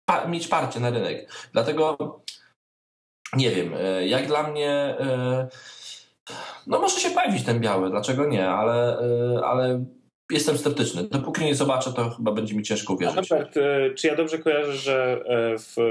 [0.04, 1.32] pa, mieć parcie na rynek.
[1.52, 1.96] Dlatego
[3.36, 5.46] nie wiem, yy, jak dla mnie, yy,
[6.66, 8.98] no może się pojawić ten biały, dlaczego nie, ale,
[9.34, 9.84] yy, ale
[10.30, 11.04] jestem sceptyczny.
[11.04, 13.30] Dopóki nie zobaczę, to chyba będzie mi ciężko uwierzyć.
[13.30, 15.82] Robert, e, czy ja dobrze kojarzę, że e, w e,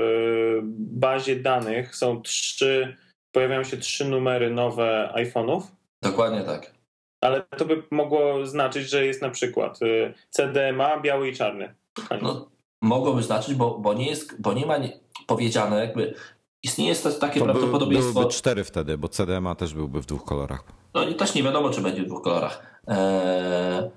[0.79, 2.97] bazie danych są trzy,
[3.31, 5.61] pojawiają się trzy numery nowe iPhone'ów?
[6.01, 6.73] Dokładnie tak.
[7.21, 9.79] Ale to by mogło znaczyć, że jest na przykład
[10.29, 11.75] CDMA biały i czarny.
[12.21, 12.49] No,
[12.81, 14.75] mogłoby znaczyć, bo, bo, nie jest, bo nie ma
[15.27, 16.13] powiedziane, jakby
[16.63, 18.13] istnieje takie To prawdopodobieństwo.
[18.13, 20.63] byłyby cztery wtedy, bo CDMA też byłby w dwóch kolorach.
[20.93, 22.81] No i też nie wiadomo, czy będzie w dwóch kolorach.
[22.87, 23.89] Eee,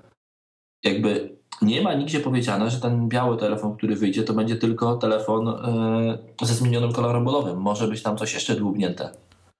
[0.83, 5.47] jakby nie ma nigdzie powiedziane, że ten biały telefon, który wyjdzie, to będzie tylko telefon
[5.47, 7.57] e, ze zmienionym kolorem bolowym.
[7.57, 9.11] Może być tam coś jeszcze dłubnięte.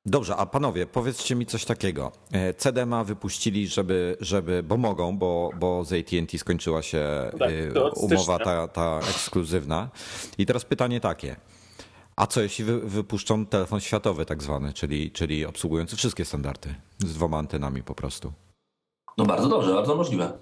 [0.05, 2.11] Dobrze, a panowie, powiedzcie mi coś takiego.
[2.31, 7.83] E, CDMA wypuścili, żeby, żeby bo mogą, bo, bo z AT&T skończyła się Tak, e,
[7.83, 9.89] od umowa ta, ta ekskluzywna.
[10.37, 11.35] I teraz pytanie takie.
[12.21, 17.13] A co jeśli wy, wypuszczą telefon światowy tak zwany, czyli, czyli obsługujący wszystkie standardy z
[17.13, 18.33] dwoma antenami po prostu?
[19.17, 20.37] No bardzo dobrze, bardzo możliwe.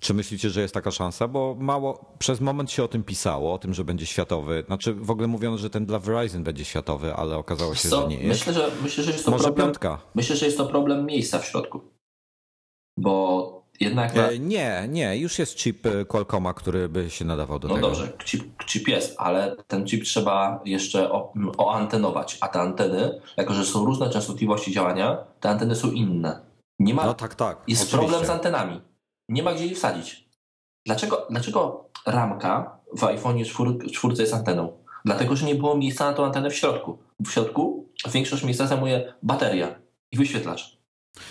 [0.00, 1.28] Czy myślicie, że jest taka szansa?
[1.28, 4.64] Bo mało, przez moment się o tym pisało, o tym, że będzie światowy.
[4.66, 8.16] Znaczy w ogóle mówiono, że ten dla Verizon będzie światowy, ale okazało się, że nie
[8.16, 8.28] jest.
[8.28, 9.66] Myślę, że, myślę, że jest to Może problem.
[9.66, 9.98] piątka.
[10.14, 11.80] Myślę, że jest to problem miejsca w środku.
[12.96, 14.14] Bo jednak.
[14.14, 17.74] Na, E, Nie, nie, już jest chip e, Qualcomma, który by się nadawał do no
[17.74, 17.86] tego.
[17.86, 21.10] dobrze, chip, chip jest, ale ten chip trzeba jeszcze
[21.58, 22.38] oantenować.
[22.40, 26.40] A te anteny, jako że są różne częstotliwości działania, te anteny są inne.
[26.78, 27.58] Nie ma, No tak, tak.
[27.68, 27.98] Jest oczywiście.
[28.08, 28.80] problem z antenami.
[29.28, 30.28] Nie ma gdzie ich wsadzić.
[30.86, 34.72] Dlaczego, dlaczego ramka w iPhone 4 jest anteną?
[35.04, 36.98] Dlatego, że nie było miejsca na tą antenę w środku.
[37.26, 39.74] W środku większość miejsca zajmuje bateria
[40.12, 40.77] i wyświetlacz.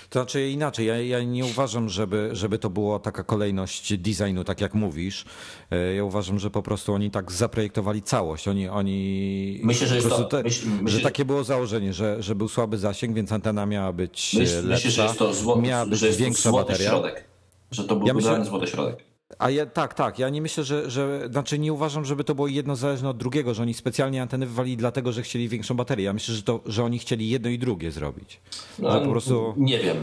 [0.09, 4.61] To znaczy inaczej, ja, ja nie uważam, żeby, żeby to była taka kolejność designu, tak
[4.61, 5.25] jak mówisz.
[5.71, 8.47] E, Ja uważam, że po prostu oni tak zaprojektowali całość.
[8.47, 10.23] Oni, oni Myślę, że jest to.
[10.23, 14.35] te- myśl, że takie było założenie, że, że był słaby zasięg, więc antena miała być
[14.39, 14.67] myśl, lepsza.
[14.69, 16.89] myślę, że jest to, złoty, miała być że jest większa złoty bateria.
[16.89, 17.23] środek.
[17.71, 19.03] Że to był Ja myślę- złoty środek.
[19.39, 20.19] A ja, tak, tak.
[20.19, 21.27] Ja nie myślę, że, że.
[21.31, 24.77] Znaczy, nie uważam, żeby to było jedno zależne od drugiego, że oni specjalnie anteny wywalili
[24.77, 26.05] dlatego, że chcieli większą baterię.
[26.05, 28.39] Ja myślę, że, to, że oni chcieli jedno i drugie zrobić.
[28.79, 29.97] No, Że po prostu- Nie wiem.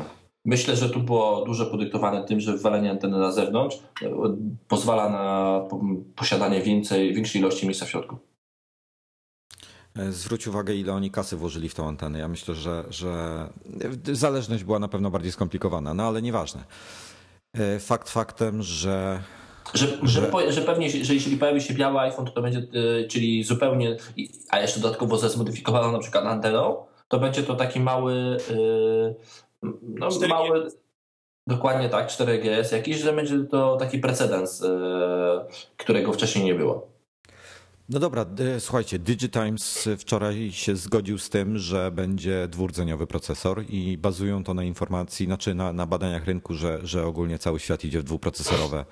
[0.46, 4.10] Myślę, że tu było dużo podyktowane tym, że wywalenie anteny na zewnątrz e,
[4.68, 5.80] pozwala na po-
[6.16, 8.16] posiadanie więcej, większej ilości miejsca w środku.
[9.96, 12.18] E, Zwróć uwagę, ile oni kasy włożyli w tą antenę.
[12.18, 13.46] Ja myślę, że, że
[14.12, 16.64] zależność była na pewno bardziej skomplikowana, no ale nieważne.
[17.54, 19.22] E, Fakt faktem, że
[19.74, 23.44] Że, że, że pewnie, że jeśli pojawi się biały iPhone, to, to będzie, y, czyli
[23.44, 23.96] zupełnie,
[24.50, 29.14] a jeszcze dodatkowo ze zmodyfikowaną na przykład anteną, to będzie to taki mały, y,
[29.82, 30.70] no, mały,
[31.46, 34.62] dokładnie tak, 4GS jakiś, że będzie to taki precedens,
[35.76, 36.93] którego wcześniej nie było.
[37.88, 38.26] No dobra,
[38.58, 44.64] słuchajcie, DigiTimes wczoraj się zgodził z tym, że będzie dwurdzeniowy procesor i bazują to na
[44.64, 48.84] informacji, znaczy na, na badaniach rynku, że, że ogólnie cały świat idzie w dwuprocesorowe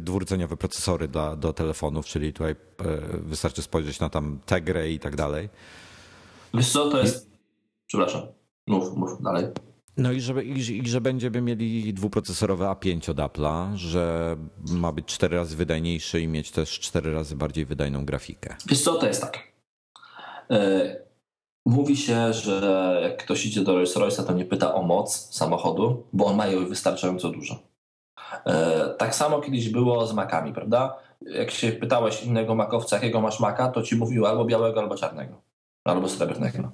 [0.00, 2.56] dwurdzeniowe procesory dla, do telefonów, czyli tutaj e,
[3.18, 5.48] wystarczy spojrzeć na tam Tegrę i tak dalej.
[6.54, 7.30] Wiesz co, to jest...
[7.86, 8.22] Przepraszam,
[8.66, 9.46] mów, mów dalej.
[9.98, 14.36] No i że, i, i że będziemy mieli dwuprocesorowe A5 od Apple'a, że
[14.68, 18.56] ma być cztery razy wydajniejszy i mieć też cztery razy bardziej wydajną grafikę.
[18.66, 19.38] Wiesz co, to jest tak.
[20.50, 20.96] E,
[21.66, 26.06] mówi się, że jak ktoś idzie do Rolls Royce'a, to nie pyta o moc samochodu,
[26.12, 27.58] bo on ma jej wystarczająco dużo.
[28.46, 30.96] E, tak samo kiedyś było z makami, prawda?
[31.20, 35.42] Jak się pytałeś innego makowca, jakiego masz maka, to ci mówił albo białego, albo czarnego,
[35.84, 36.72] albo srebrnego.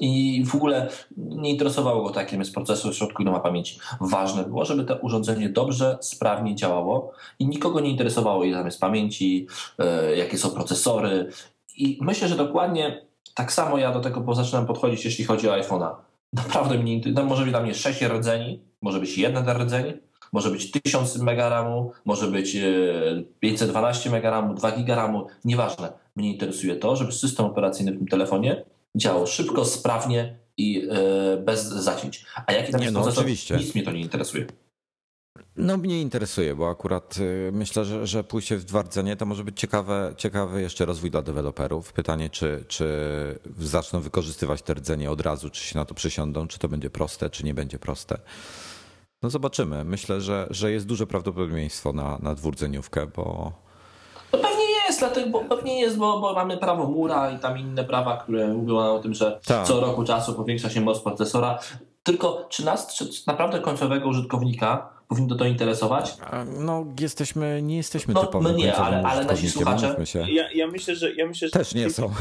[0.00, 3.78] I w ogóle nie interesowało go to, jest procesor w środku, ile ma pamięci.
[4.00, 8.80] Ważne było, żeby to urządzenie dobrze, sprawnie działało i nikogo nie interesowało, ile tam jest
[8.80, 9.46] pamięci,
[9.78, 11.28] e, jakie są procesory.
[11.76, 15.94] I myślę, że dokładnie tak samo ja do tego zaczynam podchodzić, jeśli chodzi o iPhone'a.
[16.32, 19.92] Naprawdę mnie, no może być dla mnie 6 rdzeni, może być jeden rdzeń,
[20.32, 22.56] może być 1000 megaramu, może być
[23.40, 25.92] 512 e, megaramu, 2 gigaramu, nieważne.
[26.16, 28.64] Mnie interesuje to, żeby system operacyjny w tym telefonie
[28.96, 32.26] działał szybko, sprawnie i e, bez zacięć.
[32.46, 33.04] A jaki tam nie, jest no?
[33.04, 33.56] Oczywiście.
[33.56, 34.46] Nic mnie to nie interesuje.
[35.56, 37.16] No mnie interesuje, bo akurat
[37.48, 41.10] e, myślę, że, że pójście w dwa rdzenie to może być ciekawe, ciekawy jeszcze rozwój
[41.10, 41.92] dla deweloperów.
[41.92, 42.86] Pytanie, czy, czy
[43.58, 47.30] zaczną wykorzystywać te rdzenie od razu, czy się na to przysiądą, czy to będzie proste,
[47.30, 48.18] czy nie będzie proste.
[49.22, 49.84] No zobaczymy.
[49.84, 53.52] Myślę, że, że jest duże prawdopodobieństwo na, na dwurdzeniówkę, bo...
[54.92, 58.16] Pewnie jest, dlatego, bo, pewnie jest, bo, bo mamy prawo mura i tam inne prawa,
[58.16, 59.66] które mówią o tym, że tak.
[59.66, 61.58] co roku czasu powiększa się moc procesora.
[62.02, 66.16] Tylko czy nas, czy naprawdę końcowego użytkownika powinno to interesować?
[66.58, 69.96] No, jesteśmy, nie jesteśmy no, typowym no nie, ale, ale nasi słuchacze.
[70.28, 72.10] Ja, ja, myślę, że ja myślę, że też nie są.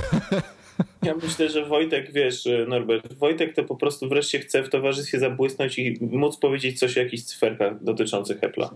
[1.03, 5.79] Ja myślę, że Wojtek, wiesz, Norbert, Wojtek to po prostu wreszcie chce w towarzystwie zabłysnąć
[5.79, 8.69] i móc powiedzieć coś o jakichś cyferkach dotyczących Apple'a.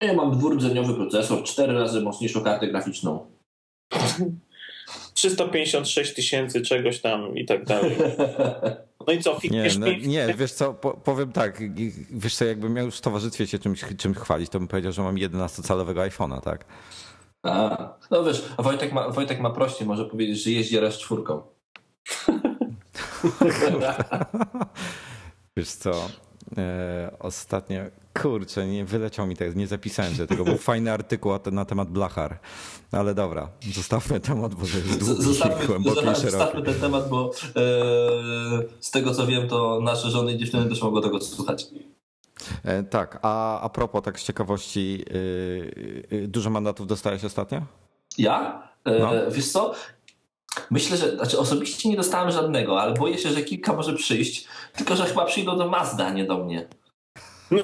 [0.00, 3.26] Ja mam dwurdzeniowy procesor, cztery razy mocniejszą kartę graficzną.
[5.14, 7.96] 356 tysięcy czegoś tam i tak dalej.
[9.06, 11.62] No i co, nie, no, nie, wiesz co, powiem tak,
[12.10, 15.02] wiesz co, jakbym miał już w towarzystwie się czymś, czymś chwalić, to bym powiedział, że
[15.02, 16.64] mam 11-calowego iPhone'a, tak?
[17.42, 21.42] A, no wiesz, Wojtek ma, Wojtek ma prościej, może powiedzieć, że jeździ raz czwórką.
[25.56, 26.08] wiesz co,
[26.58, 27.80] e, ostatnio,
[28.14, 32.38] kurczę, nie wyleciał mi tego, nie zapisałem sobie tego, był fajny artykuł na temat blachar,
[32.92, 37.30] ale dobra, zostawmy temat, bo to jest długi, zostawmy, głęboki i Zostawmy ten temat, bo
[37.56, 37.60] e,
[38.80, 41.66] z tego co wiem, to nasze żony i dziewczyny też mogą tego słuchać.
[42.64, 45.04] E, tak, a, a propos tak z ciekawości,
[46.10, 47.62] yy, dużo mandatów dostałeś ostatnio?
[48.18, 48.68] Ja?
[48.86, 49.10] Yy, no.
[49.30, 49.74] Wiesz co?
[50.70, 54.46] Myślę, że, znaczy osobiście nie dostałem żadnego, ale boję się, że kilka może przyjść,
[54.76, 56.68] tylko że chyba przyjdą do Mazda, a nie do mnie.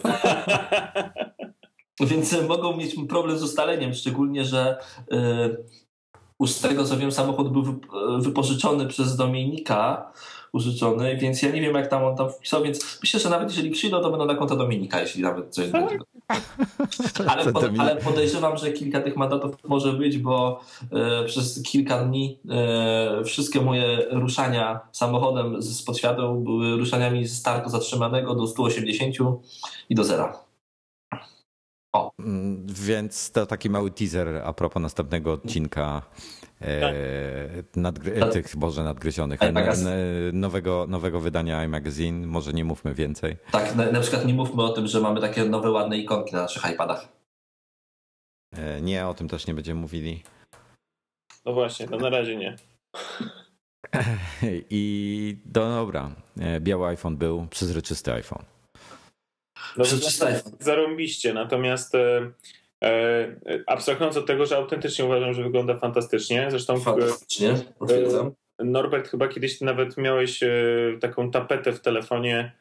[2.01, 4.79] Więc mogą mieć problem z ustaleniem, szczególnie, że
[5.11, 7.81] yy, z tego co wiem, samochód był
[8.19, 10.13] wypożyczony przez Dominika
[10.53, 13.71] użyczony, więc ja nie wiem, jak tam on tam wpisał, więc myślę, że nawet jeżeli
[13.71, 15.99] przyjdą, to będą na konta Dominika, jeśli nawet coś będzie.
[17.29, 20.61] Ale, pod, ale podejrzewam, że kilka tych mandatów może być, bo
[20.93, 27.71] e, przez kilka dni e, wszystkie moje ruszania samochodem z podświatą były ruszaniami z startu
[27.71, 29.17] zatrzymanego do 180
[29.89, 30.46] i do zera.
[31.97, 32.11] O.
[32.19, 36.03] Mm, więc to taki mały teaser a propos następnego odcinka
[36.61, 36.95] tak.
[37.77, 39.41] nadgry- tych Boże nadgryzionych,
[40.33, 43.37] nowego, nowego wydania iMagazine, może nie mówmy więcej.
[43.51, 46.43] Tak, na, na, przykład nie mówmy o tym, że mamy takie nowe ładne ikonki na
[46.43, 47.09] naszych iPadach.
[48.57, 50.23] E, nie, o tym też nie będziemy mówili.
[51.45, 52.57] No właśnie, to na razie nie.
[54.71, 58.56] I do, dobra, e, biały iPhone był, przezroczysty iPhone.
[59.77, 59.85] No.
[60.61, 61.97] Zarąbiście, natomiast
[62.83, 66.47] E, abstrahując od tego, że autentycznie uważam, że wygląda fantastycznie.
[66.51, 68.33] Zresztą e, fantastycznie, potwierdzam.
[68.59, 70.49] Norbert, chyba kiedyś nawet miałeś e,
[71.01, 72.53] taką tapetę w telefonie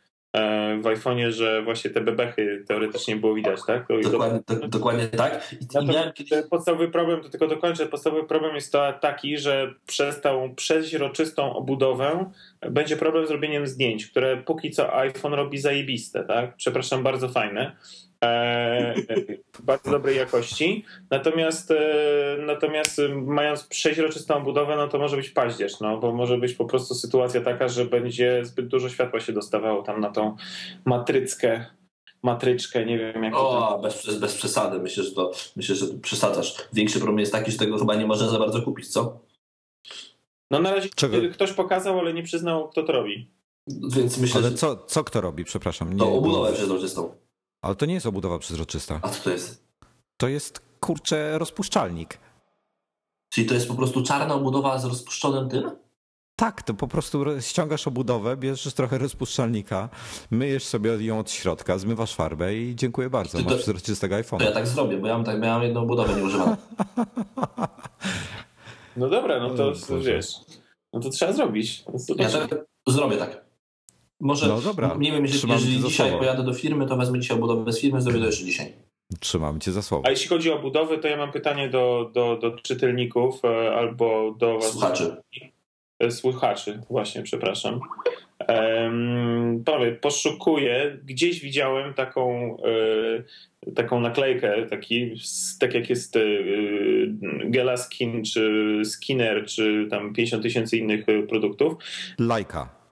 [0.82, 3.88] w iPhone'ie, że właśnie te bebechy teoretycznie było widać, tak?
[4.04, 5.56] Dokładnie, do, dokładnie tak.
[5.82, 6.50] I, miałem kiedyś...
[6.50, 12.32] Podstawowy problem, to tylko dokończę, podstawowy problem jest to taki, że przez tą przeźroczystą obudowę
[12.62, 16.56] będzie problem z robieniem zdjęć, które póki co iPhone robi zajebiste, tak?
[16.56, 17.76] Przepraszam, bardzo fajne.
[18.26, 18.96] E,
[19.64, 20.86] bardzo dobrej jakości.
[21.10, 26.54] Natomiast, e, natomiast mając przeźroczystą budowę, no to może być paździerz, no, bo może być
[26.54, 30.36] po prostu sytuacja taka, że będzie zbyt dużo światła się dostawało tam na tą
[30.86, 31.66] matryckę
[32.24, 33.80] matryczkę, nie wiem jak o, to...
[33.80, 36.56] bez, bez przesady, myślę, że to myślę, że przesadzasz.
[36.74, 39.20] Większy problem jest taki, że tego chyba nie można za bardzo kupić, co?
[40.52, 41.18] No na razie Czego?
[41.34, 43.32] ktoś pokazał, ale nie przyznał, kto to robi.
[43.68, 44.56] Więc myślę, ale że...
[44.56, 45.94] co, co kto robi, przepraszam?
[45.94, 47.16] Nie, to obudowę przezroczystą.
[47.66, 49.00] Ale to nie jest obudowa przezroczysta.
[49.02, 49.64] A co to jest?
[50.18, 52.20] To jest, kurczę, rozpuszczalnik.
[53.30, 55.72] Czyli to jest po prostu czarna obudowa z rozpuszczonym tym?
[56.36, 59.90] Tak, to po prostu ściągasz obudowę, bierzesz trochę rozpuszczalnika,
[60.32, 64.38] myjesz sobie ją od środka, zmywasz farbę i dziękuję bardzo, masz przezroczystego iPhone'a.
[64.38, 66.56] To ja tak zrobię, bo ja mam, tak, miałem jedną obudowę nieużywaną.
[68.98, 70.36] No dobra, no to no, wiesz,
[70.94, 71.84] no to trzeba zrobić.
[72.18, 73.45] Ja tak, zrobię tak.
[74.20, 76.18] Może, no dobra, nie wiem, jeżeli, jeżeli dzisiaj słowo.
[76.18, 78.74] pojadę do firmy, to wezmę dzisiaj obudowę z firmy, zrobię to jeszcze dzisiaj.
[79.20, 80.08] Trzymam cię za słowo.
[80.08, 84.36] A jeśli chodzi o budowy, to ja mam pytanie do, do, do czytelników e, albo
[84.40, 84.72] do was.
[84.72, 85.16] Słuchaczy.
[86.00, 87.80] E, słuchaczy, właśnie, przepraszam.
[88.48, 89.64] Um,
[90.02, 92.58] poszukuję, gdzieś widziałem taką,
[93.68, 95.16] e, taką naklejkę, taki,
[95.60, 96.18] tak jak jest
[97.46, 101.74] Gela Skin, czy Skinner, czy tam 50 tysięcy innych produktów.
[102.20, 102.85] Lajka.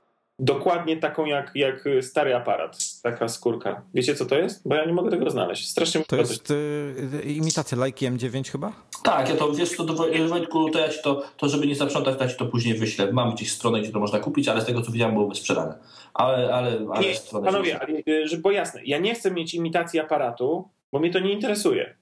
[0.43, 3.81] Dokładnie taką jak, jak stary aparat, taka skórka.
[3.93, 4.67] Wiecie co to jest?
[4.67, 5.69] Bo ja nie mogę tego znaleźć.
[5.69, 8.73] Strasznie To jest y, imitacja Lajki M9 chyba?
[9.03, 9.93] Tak, ja to wiesz to do
[10.29, 13.11] Wojtku, to ja ci to, to żeby nie zaprzątać, to ja ci to później wyślę.
[13.11, 15.77] Mam gdzieś stronę, gdzie to można kupić, ale z tego co widziałem było sprzedane.
[16.13, 17.93] Ale, ale, ale nie, panowie, ale,
[18.33, 21.95] y, bo jasne, ja nie chcę mieć imitacji aparatu, bo mnie to nie interesuje.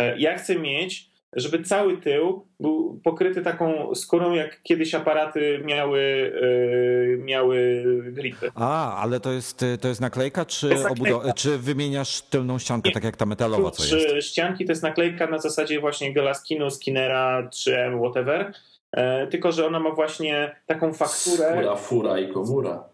[0.00, 6.00] E, ja chcę mieć żeby cały tył był pokryty taką skórą, jak kiedyś aparaty miały,
[6.00, 8.50] yy, miały gripy.
[8.54, 11.32] A, ale to jest, to jest naklejka, czy, jest naklejka.
[11.32, 12.94] czy wymieniasz tylną ściankę, Nie.
[12.94, 14.26] tak jak ta metalowa, co jest?
[14.26, 18.52] ścianki to jest naklejka na zasadzie właśnie Gelaskinu, Skinnera, 3M, whatever,
[18.92, 21.54] e, tylko że ona ma właśnie taką fakturę.
[21.54, 22.91] Fura, fura i komura.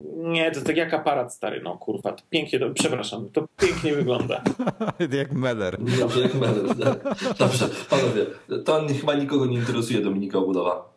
[0.00, 4.42] Nie, to tak jak aparat stary, no kurwa, to pięknie, to, przepraszam, to pięknie wygląda.
[5.18, 5.78] jak Meller.
[5.98, 7.18] Dobrze, jak Meller, tak.
[7.38, 8.26] Dobrze, panowie,
[8.64, 10.92] to chyba nikogo nie interesuje Dominika Obudowa.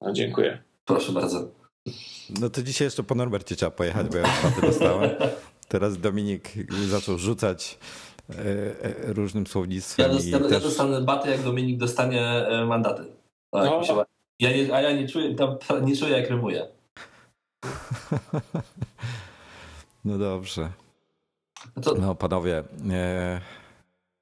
[0.00, 0.62] No, dziękuję.
[0.84, 1.48] Proszę bardzo.
[2.40, 5.10] No to dzisiaj jeszcze po Norbercie trzeba pojechać, bo ja już dostałem.
[5.68, 6.52] Teraz Dominik
[6.88, 7.78] zaczął rzucać
[8.30, 10.06] e, e, różnym słownictwem.
[10.06, 10.52] Ja, dostanę, też...
[10.52, 13.02] ja dostanę baty, jak Dominik dostanie e, mandaty.
[13.50, 13.84] Tak, no.
[13.84, 14.04] się...
[14.40, 16.77] ja nie, a ja nie czuję, tam, nie czuję jak rymuję.
[20.04, 20.70] No dobrze.
[22.00, 23.40] No panowie, e,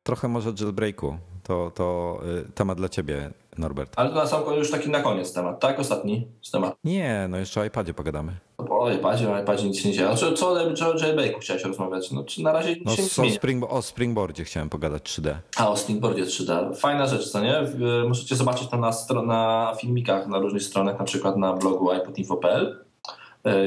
[0.02, 1.18] trochę może jailbreaku.
[1.42, 2.18] To, to
[2.48, 3.92] e, temat dla ciebie, Norbert.
[3.96, 5.80] Ale to na sam już taki na koniec temat, tak?
[5.80, 6.76] Ostatni temat.
[6.84, 8.36] Nie, no jeszcze o iPadzie pogadamy.
[8.58, 10.16] O iPadzie, o iPadzie nic nie dzieje.
[10.16, 12.10] Co, co o jailbreaku chciałeś rozmawiać?
[12.10, 15.34] No, czy na razie nic no, się nie o, spring, o Springboardzie chciałem pogadać 3D.
[15.56, 16.76] A, o Springboardzie 3D.
[16.76, 17.62] Fajna rzecz, co nie?
[18.08, 22.85] Możecie zobaczyć to na, na filmikach na różnych stronach, na przykład na blogu iPodinfo.pl E,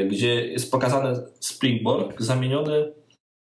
[0.10, 2.92] gdzie jest pokazany Springboard zamieniony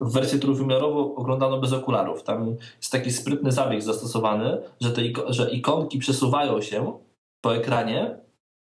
[0.01, 2.22] w wersję trójwymiarową oglądaną bez okularów.
[2.22, 6.99] Tam jest taki sprytny zabieg zastosowany, że, te że ikonki przesuwają się
[7.40, 8.18] po ekranie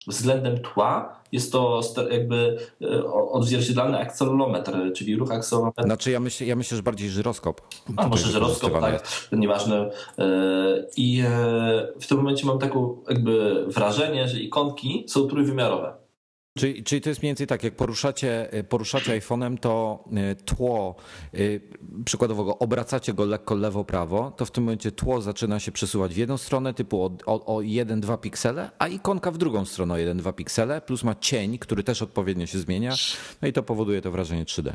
[0.07, 1.23] względem tła.
[1.31, 1.81] Jest to
[2.11, 5.83] jakby e, odzwierciedlany akcelerometr, czyli ruch akcelerometru.
[5.83, 7.61] Znaczy ja myślę, ja myślę że bardziej żyroskop.
[7.97, 9.91] A może żyroskop, tak, nieważne.
[10.17, 11.23] E, I
[12.01, 16.02] w tym momencie mam takie jakby wrażenie, że ikonki są trójwymiarowe.
[16.57, 20.95] Czyli, czyli to jest mniej więcej tak, jak poruszacie, poruszacie iPhone'em, to e, tło,
[21.33, 21.37] e,
[22.05, 26.17] przykładowo go obracacie go lekko lewo-prawo, to w tym momencie tło zaczyna się przesuwać w
[26.17, 30.81] jedną stronę, typu o, o 1-2 piksele, a ikonka w drugą stronę o 1-2 piksele,
[30.81, 32.93] plus ma cień, który też odpowiednio się zmienia,
[33.41, 34.73] no i to powoduje to wrażenie 3D.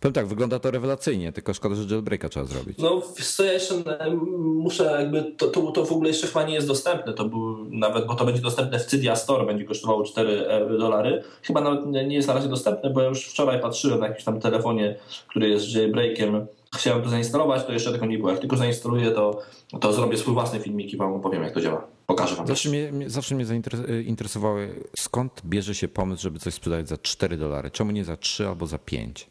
[0.00, 2.78] Powiem tak, wygląda to rewelacyjnie, tylko szkoda, że jailbreaka trzeba zrobić.
[2.78, 3.02] No,
[3.36, 6.66] co ja jeszcze e, muszę jakby, to, to, to w ogóle jeszcze chyba nie jest
[6.66, 10.78] dostępne, to był nawet, bo to będzie dostępne w Cydia Store, będzie kosztowało 4 e,
[10.78, 11.22] dolary.
[11.42, 14.40] Chyba nawet nie jest na razie dostępne, bo ja już wczoraj patrzyłem na jakimś tam
[14.40, 14.96] telefonie,
[15.28, 18.30] który jest jailbreakiem, chciałem to zainstalować, to jeszcze tego nie było.
[18.30, 19.38] Jak tylko zainstaluję, to,
[19.80, 21.86] to zrobię swój własny filmik i wam opowiem, jak to działa.
[22.06, 22.46] Pokażę wam.
[22.46, 27.70] Zawsze mnie, zawsze mnie zainteresowały, skąd bierze się pomysł, żeby coś sprzedać za 4 dolary?
[27.70, 29.30] Czemu nie za 3 albo za 5?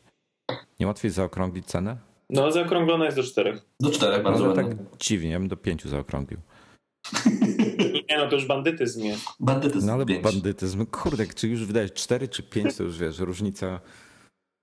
[0.80, 1.98] Nie łatwiej zaokrąglić cenę?
[2.30, 3.66] No, zaokrąglona jest do czterech.
[3.80, 4.66] Do czterech, bardzo Ale tak
[5.00, 6.40] dziwnie, ja bym do pięciu zaokrąglił.
[8.10, 9.26] Nie, no to już bandytyzm jest.
[9.40, 9.88] Bandytyzm.
[9.88, 10.24] No ale pięć.
[10.24, 13.80] bandytyzm, kurde, czy już wydajesz cztery czy pięć, to już wiesz, różnica.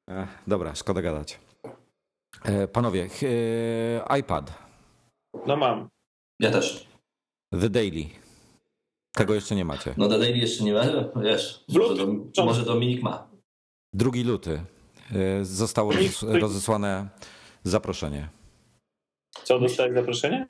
[0.08, 1.40] Ech, dobra, szkoda gadać.
[2.44, 4.58] E, panowie, e, iPad.
[5.46, 5.88] No mam.
[6.40, 6.88] Ja też.
[7.60, 8.04] The Daily.
[9.14, 9.94] Tego jeszcze nie macie.
[9.96, 10.82] No The Daily jeszcze nie ma,
[11.22, 13.28] wiesz, może, to, może Dominik ma.
[13.92, 14.64] Drugi luty.
[15.12, 15.92] Y, zostało
[16.22, 17.08] rozesłane
[17.64, 18.28] zaproszenie.
[19.44, 20.46] Co, dostałeś zaproszenie?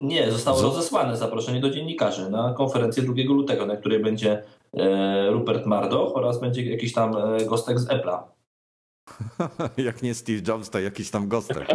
[0.00, 4.42] Nie, zostało rozesłane zaproszenie do dziennikarzy na konferencję 2 lutego, na której będzie
[4.76, 8.22] e, Rupert Murdoch oraz będzie jakiś tam e, gostek z Apple'a.
[9.86, 11.68] Jak nie Steve Jobs, to jakiś tam gostek.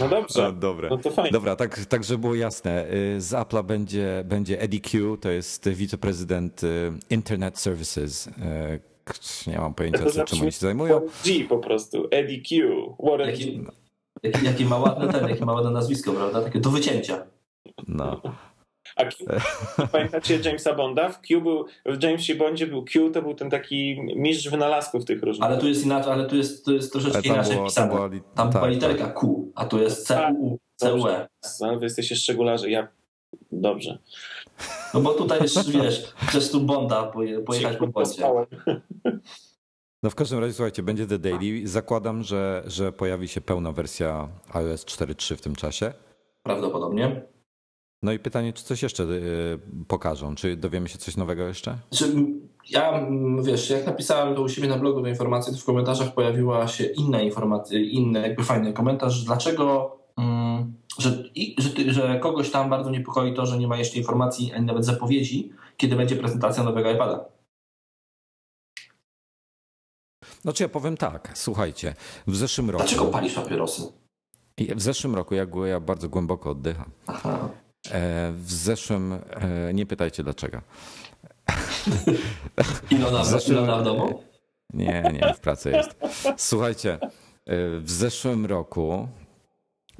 [0.00, 0.42] No dobrze.
[0.42, 0.88] No, dobra.
[0.88, 1.30] No to fajnie.
[1.30, 2.92] Dobra, tak, tak żeby było jasne.
[2.92, 8.28] Y, z Apple'a będzie, będzie Eddie Q, to jest wiceprezydent y, Internet Services.
[9.46, 11.00] Nie mam pojęcia, co, czym oni się zajmują.
[11.24, 12.96] G po prostu, Eddie Q.
[12.98, 13.70] Warren jaki, G.
[14.22, 16.42] Jaki, jaki ma ładne ten, jaki ma ładne nazwisko, prawda?
[16.42, 17.26] Takie do wycięcia.
[17.88, 18.20] No.
[18.96, 19.26] A Q,
[19.92, 21.08] pamiętacie Jamesa Bonda?
[21.08, 25.22] W Q był, w Jamesie Bondzie był Q, to był ten taki mistrz wynalazków tych
[25.22, 25.48] różnych.
[25.48, 27.88] Ale tu jest inaczej, ale tu jest, tu jest troszeczkę inaczej było, pisane.
[27.88, 28.20] Tam była, li...
[28.34, 29.14] tam była tak, literka tak.
[29.14, 31.28] Q, a tu jest C, U, C, U, E.
[31.60, 32.88] Ale wy jesteście szczególarze, ja...
[33.52, 33.98] Dobrze.
[34.94, 37.12] No bo tutaj jest, wiesz, chcesz tu Bonda
[37.46, 38.26] pojechać po Bondzie.
[40.02, 41.68] No w każdym razie, słuchajcie, będzie The Daily.
[41.68, 45.92] Zakładam, że, że pojawi się pełna wersja iOS 4.3 w tym czasie.
[46.42, 47.22] Prawdopodobnie.
[48.02, 49.58] No i pytanie, czy coś jeszcze y,
[49.88, 50.34] pokażą?
[50.34, 51.78] Czy dowiemy się coś nowego jeszcze?
[51.90, 52.14] Znaczy,
[52.70, 53.06] ja,
[53.42, 56.84] wiesz, jak napisałem to u siebie na blogu do informacji, to w komentarzach pojawiła się
[56.84, 59.96] inna informacja, inny jakby fajny komentarz, dlaczego,
[61.00, 64.66] że, i, że, że, kogoś tam bardzo niepokoi to, że nie ma jeszcze informacji, ani
[64.66, 67.24] nawet zapowiedzi, kiedy będzie prezentacja nowego iPada.
[70.42, 71.94] Znaczy ja powiem tak, słuchajcie,
[72.26, 72.84] w zeszłym roku...
[72.84, 73.82] Dlaczego palisz papierosy?
[74.58, 76.90] W zeszłym roku ja, ja bardzo głęboko oddycham.
[77.06, 77.48] Aha.
[77.90, 80.60] E, w zeszłym, e, nie pytajcie dlaczego.
[82.90, 84.22] Ilona, w zeszłym, Ilona w domu?
[84.74, 85.96] Nie, nie, w pracy jest.
[86.36, 87.08] Słuchajcie, e,
[87.80, 89.08] w zeszłym roku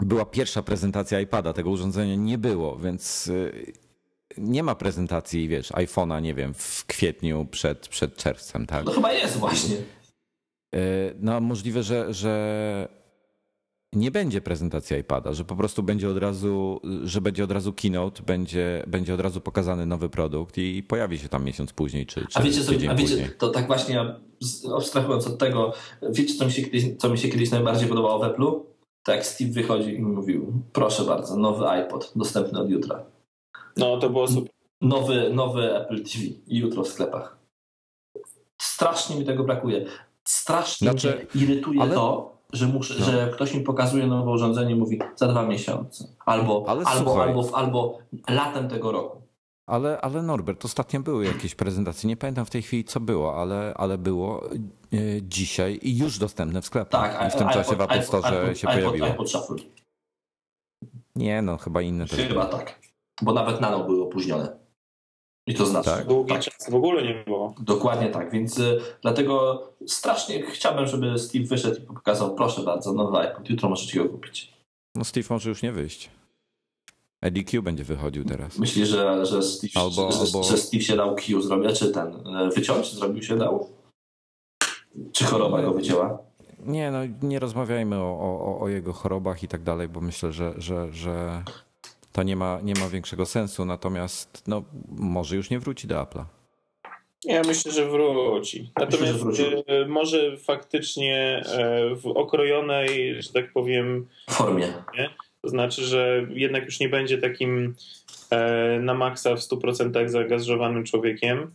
[0.06, 3.30] była pierwsza prezentacja iPada, tego urządzenia nie było, więc
[4.38, 8.84] nie ma prezentacji, wiesz, iPhone'a, nie wiem, w kwietniu przed, przed czerwcem, tak?
[8.84, 9.76] No chyba jest właśnie.
[11.20, 12.88] No możliwe, że, że
[13.92, 18.22] nie będzie prezentacji iPada, że po prostu będzie od razu, że będzie od razu keynote,
[18.22, 22.38] będzie, będzie od razu pokazany nowy produkt i pojawi się tam miesiąc później, czy, czy
[22.38, 24.04] A wiecie, co, a wiecie to tak właśnie
[24.76, 25.72] abstrahując od tego,
[26.10, 28.60] wiecie, co mi się kiedyś, co mi się kiedyś najbardziej podobało w Apple'u?
[29.02, 33.04] Tak, Steve wychodzi i mówił, proszę bardzo, nowy iPod, dostępny od jutra.
[33.76, 34.50] No, to było super.
[34.80, 37.38] Nowy, nowy Apple TV jutro w sklepach.
[38.62, 39.86] Strasznie mi tego brakuje.
[40.24, 41.94] Strasznie znaczy, mnie irytuje ale...
[41.94, 43.06] to, że, muszę, no.
[43.06, 46.08] że ktoś mi pokazuje nowe urządzenie i mówi za dwa miesiące.
[46.26, 47.98] Albo, albo, albo, albo
[48.28, 49.22] latem tego roku.
[49.70, 52.08] Ale, ale Norbert, ostatnio były jakieś prezentacje.
[52.08, 54.56] Nie pamiętam w tej chwili, co było, ale, ale było e,
[55.22, 57.18] dzisiaj i już dostępne w sklepach.
[57.18, 59.06] Tak, I w tym czasie w Apple Store się pojawiło.
[59.06, 59.56] iPod Shuffle.
[61.16, 62.28] Nie, no chyba inne też.
[62.28, 62.80] Chyba tak.
[63.22, 64.56] Bo nawet nano były opóźnione.
[65.46, 65.90] I to znaczy.
[65.90, 66.06] Tak.
[66.06, 66.42] Długi tak.
[66.42, 67.54] czas w ogóle nie było.
[67.60, 73.18] Dokładnie tak, więc y, dlatego strasznie chciałbym, żeby Steve wyszedł i pokazał, proszę bardzo, nowy
[73.18, 74.52] iPod, jutro możecie go kupić.
[74.94, 76.10] No Steve może już nie wyjść.
[77.20, 78.58] Eddie Q będzie wychodził teraz.
[78.58, 80.42] Myślisz, że, że, Steve, albo, że, albo...
[80.42, 83.68] że Steve się dał Q zrobić, czy ten e, wyciąć zrobił się dał?
[85.12, 86.18] Czy choroba go wycięła?
[86.66, 90.54] Nie, no nie rozmawiajmy o, o, o jego chorobach i tak dalej, bo myślę, że,
[90.56, 91.42] że, że
[92.12, 96.24] to nie ma, nie ma większego sensu, natomiast no, może już nie wróci do Apple'a.
[97.24, 98.72] Ja myślę, że wróci.
[98.76, 99.64] Natomiast myślę, że wróci.
[99.66, 104.66] E, może faktycznie e, w okrojonej, że tak powiem, formie.
[104.94, 105.10] Nie?
[105.44, 107.74] To znaczy, że jednak już nie będzie takim
[108.30, 111.50] e, na maksa w 100% zaangażowanym człowiekiem,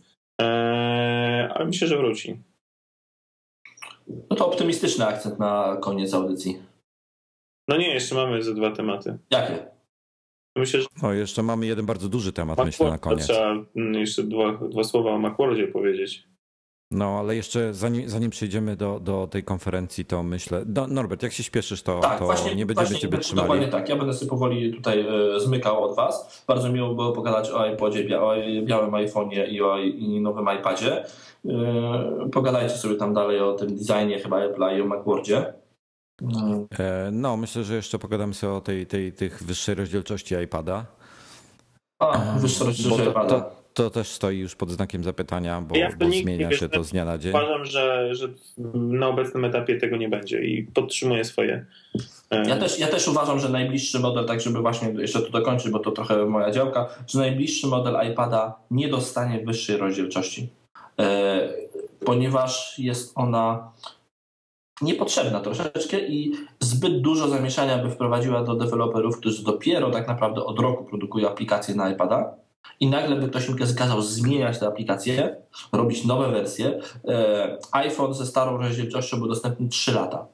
[1.48, 2.42] ale myślę, że wróci.
[4.30, 6.62] No to optymistyczny akcent na koniec audycji.
[7.68, 9.18] No nie, jeszcze mamy ze dwa tematy.
[9.30, 9.66] Jakie?
[10.56, 10.86] Myślę, że...
[11.02, 13.24] No, jeszcze mamy jeden bardzo duży temat, Macworld, myślę, na koniec.
[13.24, 16.28] Trzeba mm, jeszcze dwa, dwa słowa o Macworldzie powiedzieć.
[16.90, 20.62] No, ale jeszcze zanim, zanim przejdziemy do, do tej konferencji, to myślę.
[20.66, 23.48] Do, Norbert, jak się śpieszysz, to, tak, to właśnie, nie będziemy właśnie, ciebie trzymali.
[23.48, 23.88] Dokładnie tak.
[23.88, 26.44] Ja będę sobie powoli tutaj e, zmykał od Was.
[26.46, 31.04] Bardzo miło było pogadać o iPodzie, o białym iPhone'ie i o i nowym iPadzie.
[31.48, 35.54] E, pogadajcie sobie tam dalej o tym designie chyba Apple'a i o Macworldzie.
[36.20, 36.66] No.
[36.78, 40.86] E, no, myślę, że jeszcze pogadamy sobie o tej, tej tych wyższej rozdzielczości iPada.
[41.98, 43.50] A, wyższa rozdzielczość iPada.
[43.76, 47.04] To, też stoi już pod znakiem zapytania, bo, ja bo zmienia się to z dnia
[47.04, 47.30] na dzień.
[47.30, 48.28] Uważam, że, że
[48.74, 51.66] na obecnym etapie tego nie będzie i podtrzymuję swoje.
[52.30, 55.70] E, ja też, ja też uważam, że najbliższy model, tak żeby właśnie jeszcze to dokończyć,
[55.70, 60.48] bo to trochę moja działka, że najbliższy model iPada nie dostanie wyższej rozdzielczości,
[61.00, 61.48] e,
[62.04, 63.72] ponieważ jest ona
[64.82, 70.58] niepotrzebna troszeczkę i zbyt dużo zamieszania by wprowadziła do deweloperów, którzy dopiero tak naprawdę od
[70.58, 72.45] roku produkują aplikacje na iPada
[72.80, 75.36] i nagle by ktoś mi kazał zmieniać te aplikacje,
[75.72, 80.26] robić nowe wersje, e, iPhone ze starą rozdzielczością był dostępny 3 lata.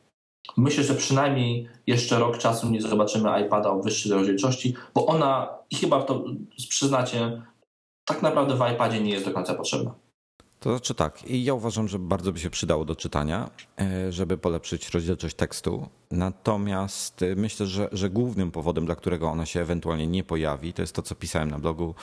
[0.57, 5.77] Myślę, że przynajmniej jeszcze rok czasu nie zobaczymy iPada o wyższej rozdzielczości, bo ona, i
[5.77, 6.25] chyba to
[6.69, 7.43] przyznacie,
[8.05, 9.95] tak naprawdę w iPadzie nie jest do końca potrzebna.
[10.63, 13.51] To znaczy tak, i ja uważam, że bardzo by się przydało do czytania,
[13.81, 15.89] e, żeby polepszyć rozdzielczość tekstu.
[16.11, 20.83] Natomiast e, myślę, że, że głównym powodem, dla którego ona się ewentualnie nie pojawi, to
[20.83, 21.95] jest to, co pisałem na blogu,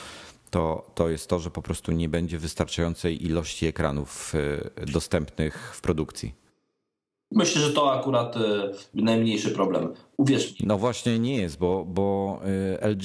[0.50, 5.80] to, to jest to, że po prostu nie będzie wystarczającej ilości ekranów e, dostępnych w
[5.80, 6.34] produkcji.
[7.32, 8.34] Myślę, że to akurat
[8.94, 9.94] najmniejszy problem.
[10.16, 10.66] Uwierz mi.
[10.66, 12.40] No właśnie nie jest, bo, bo
[12.80, 13.04] LG,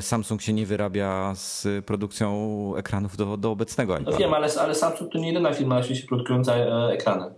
[0.00, 4.10] Samsung się nie wyrabia z produkcją ekranów do, do obecnego iPada.
[4.10, 6.56] No wiem, ale, ale Samsung to nie jedyna firma na świecie produkująca
[6.90, 7.34] ekrany.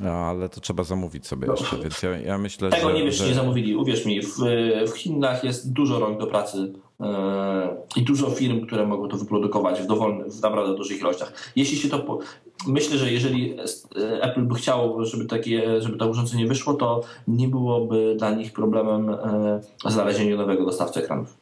[0.00, 1.52] No, ale to trzeba zamówić sobie no.
[1.52, 2.94] jeszcze, więc ja, ja myślę, Tego że...
[2.94, 3.28] nie wiesz, że...
[3.28, 3.76] nie zamówili.
[3.76, 4.36] Uwierz mi, w,
[4.92, 6.72] w Chinach jest dużo rąk do pracy
[7.96, 11.32] i dużo firm, które mogą to wyprodukować w dowolnych, w naprawdę dużych ilościach.
[11.56, 11.98] Jeśli się to...
[11.98, 12.18] Po...
[12.66, 13.56] Myślę, że jeżeli
[14.20, 19.06] Apple by chciało, żeby, takie, żeby to urządzenie wyszło, to nie byłoby dla nich problemem
[19.84, 21.36] yy, znalezienie nowego dostawcy ekranów.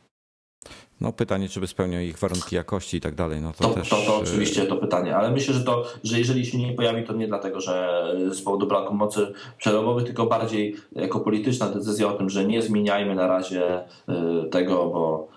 [1.00, 3.40] No pytanie, czy by spełniał ich warunki jakości i tak dalej.
[3.40, 3.88] No to, to, też...
[3.88, 7.12] to, to oczywiście to pytanie, ale myślę, że to, że jeżeli się nie pojawi, to
[7.12, 12.30] nie dlatego, że z powodu braku mocy przerobowych, tylko bardziej jako polityczna decyzja o tym,
[12.30, 13.80] że nie zmieniajmy na razie
[14.50, 15.28] tego, bo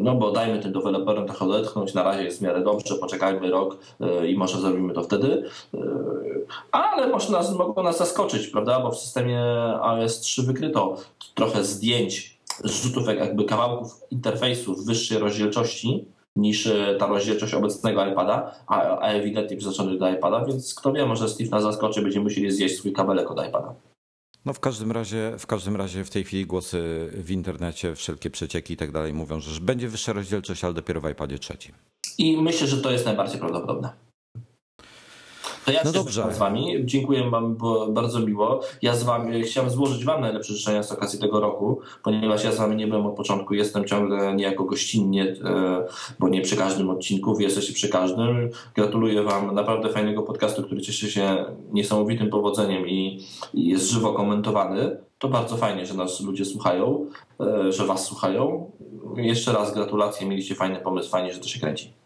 [0.00, 3.78] no bo dajmy tym deweloperom trochę odetchnąć, na razie jest w miarę dobrze, poczekajmy rok
[4.28, 5.44] i może zrobimy to wtedy.
[6.72, 9.40] Ale może nas, mogą nas zaskoczyć, prawda, bo w systemie
[9.82, 10.96] iOS 3 wykryto
[11.34, 16.04] trochę zdjęć zrzutów jakby kawałków interfejsów wyższej rozdzielczości
[16.36, 21.28] niż e, ta rozdzielczość obecnego iPada, a, ewidentnie przeznaczony do iPada, więc kto wie, może
[21.28, 23.74] Steve nas zaskoczy, będziemy musieli zjeść swój kabelek od iPada.
[24.44, 28.74] No w każdym razie, w każdym razie w tej chwili głosy w internecie, wszelkie przecieki
[28.74, 31.74] i tak dalej mówią, że będzie wyższa rozdzielczość, ale dopiero w iPadzie trzecim.
[32.18, 34.03] I myślę, że to jest najbardziej prawdopodobne.
[35.64, 36.26] To ja no dobrze.
[36.32, 36.76] z wami.
[36.84, 37.56] Dziękuję wam,
[37.88, 38.60] bardzo miło.
[38.82, 42.58] Ja z wami chciałem złożyć wam najlepsze życzenia z okazji tego roku, ponieważ ja z
[42.58, 45.84] wami nie byłem od początku, jestem ciągle niejako gościnnie, e,
[46.18, 48.50] bo nie przy każdym odcinku, wy jesteście przy każdym.
[48.74, 53.20] Gratuluję wam naprawdę fajnego podcastu, który cieszy się niesamowitym powodzeniem i,
[53.54, 54.96] i jest żywo komentowany.
[55.18, 57.06] To bardzo fajnie, że nas ludzie słuchają,
[57.40, 58.70] e, że was słuchają.
[59.16, 62.03] Jeszcze raz gratulacje, mieliście fajny pomysł, fajnie, że to się kręci.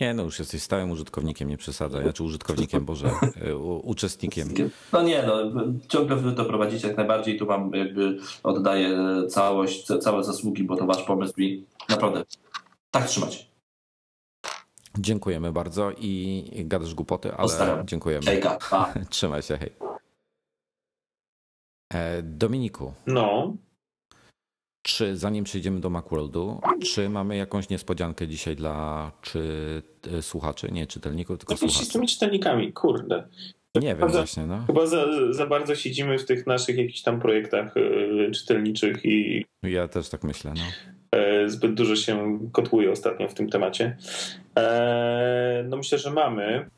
[0.00, 2.02] Nie, no już jesteś stałym użytkownikiem, nie przesadzaj.
[2.02, 3.10] Znaczy użytkownikiem, Boże,
[3.46, 4.48] e, uczestnikiem.
[4.92, 5.52] No nie, no
[5.88, 7.38] ciągle wy to prowadzicie jak najbardziej.
[7.38, 8.98] Tu wam jakby oddaję
[9.28, 12.24] całość, całe zasługi, bo to wasz pomysł i naprawdę
[12.90, 13.50] tak trzymać.
[14.98, 17.86] Dziękujemy bardzo i gadasz głupoty, ale Postaram.
[17.86, 18.26] dziękujemy.
[18.26, 18.94] Hejka, pa.
[19.10, 19.72] Trzymaj się, hej.
[21.92, 22.92] E, Dominiku.
[23.06, 23.56] No.
[24.96, 29.42] Czy zanim przejdziemy do Macworldu, czy mamy jakąś niespodziankę dzisiaj dla czy
[30.18, 31.90] e, słuchaczy, nie czytelników, tylko Jakieś słuchaczy?
[31.90, 33.28] z tymi czytelnikami, kurde.
[33.74, 34.64] Nie wiem właśnie, no.
[34.66, 39.44] Chyba za, za bardzo siedzimy w tych naszych jakichś tam projektach y, czytelniczych i...
[39.62, 40.62] Ja też tak myślę, no.
[41.18, 43.96] E, zbyt dużo się kotłuje ostatnio w tym temacie.
[44.58, 46.70] E, no myślę, że mamy.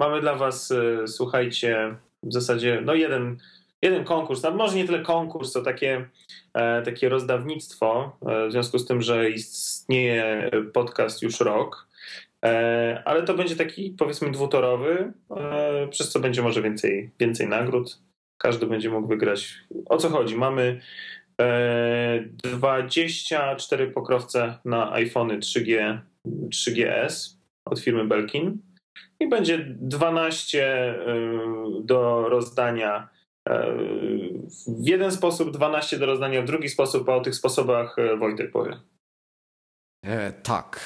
[0.00, 0.72] Mamy dla was,
[1.06, 3.38] słuchajcie, w zasadzie no jeden
[3.86, 6.08] jeden konkurs, no może nie tyle konkurs, to takie,
[6.54, 11.88] e, takie rozdawnictwo, e, w związku z tym, że istnieje podcast już rok,
[12.44, 15.12] e, ale to będzie taki powiedzmy dwutorowy,
[15.90, 17.98] przez co będzie może więcej, więcej nagród.
[18.38, 19.54] Każdy będzie mógł wygrać.
[19.88, 20.36] O co chodzi?
[20.36, 20.80] Mamy
[22.44, 28.58] 24 pokrowce na iPhony 3G, 3GS od firmy Belkin
[29.20, 30.94] i będzie 12
[31.84, 33.08] do rozdania
[33.46, 38.52] w jeden sposób 12 do rozdania, w drugi sposób, a o tych sposobach e, Wojtek
[38.52, 38.80] powie.
[40.02, 40.80] E, tak.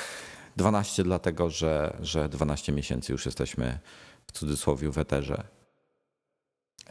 [0.56, 3.78] 12 dlatego, że, że 12 miesięcy już jesteśmy
[4.26, 5.44] w cudzysłowie w eterze.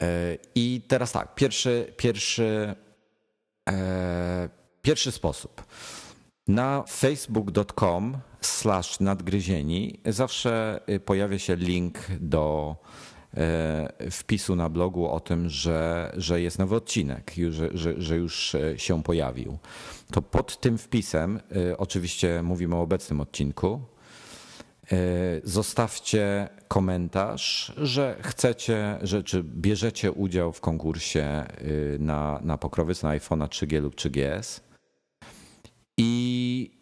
[0.02, 2.76] E, I teraz tak, pierwszy, pierwszy,
[3.70, 4.50] e,
[4.82, 5.64] pierwszy sposób.
[6.48, 13.09] Na facebook.com slash nadgryzieni zawsze pojawia się link do E,
[14.12, 18.80] wpisu na blogu o tym, że, że jest nowy odcinek, że, że, że już e,
[18.80, 19.58] się pojawił.
[20.12, 23.82] To pod tym wpisem, e, oczywiście mówimy o obecnym odcinku,
[25.44, 31.46] zostawcie komentarz, że chcecie, że czy bierzecie udział w konkursie
[32.00, 34.62] na, na pokrowiec na iPhone'a 3G lub 3GS.
[35.98, 36.79] I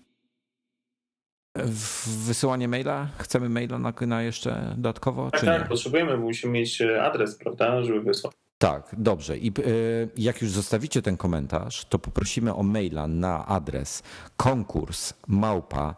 [2.26, 3.08] Wysyłanie maila?
[3.18, 5.32] Chcemy maila na, na jeszcze dodatkowo?
[5.32, 5.68] Tak, tak, nie?
[5.68, 8.34] potrzebujemy, bo musimy mieć e, adres, prawda, żeby wysłać.
[8.58, 9.38] Tak, dobrze.
[9.38, 14.04] I y, jak już zostawicie ten komentarz, to poprosimy o maila na adres
[14.38, 15.96] konkurs małpa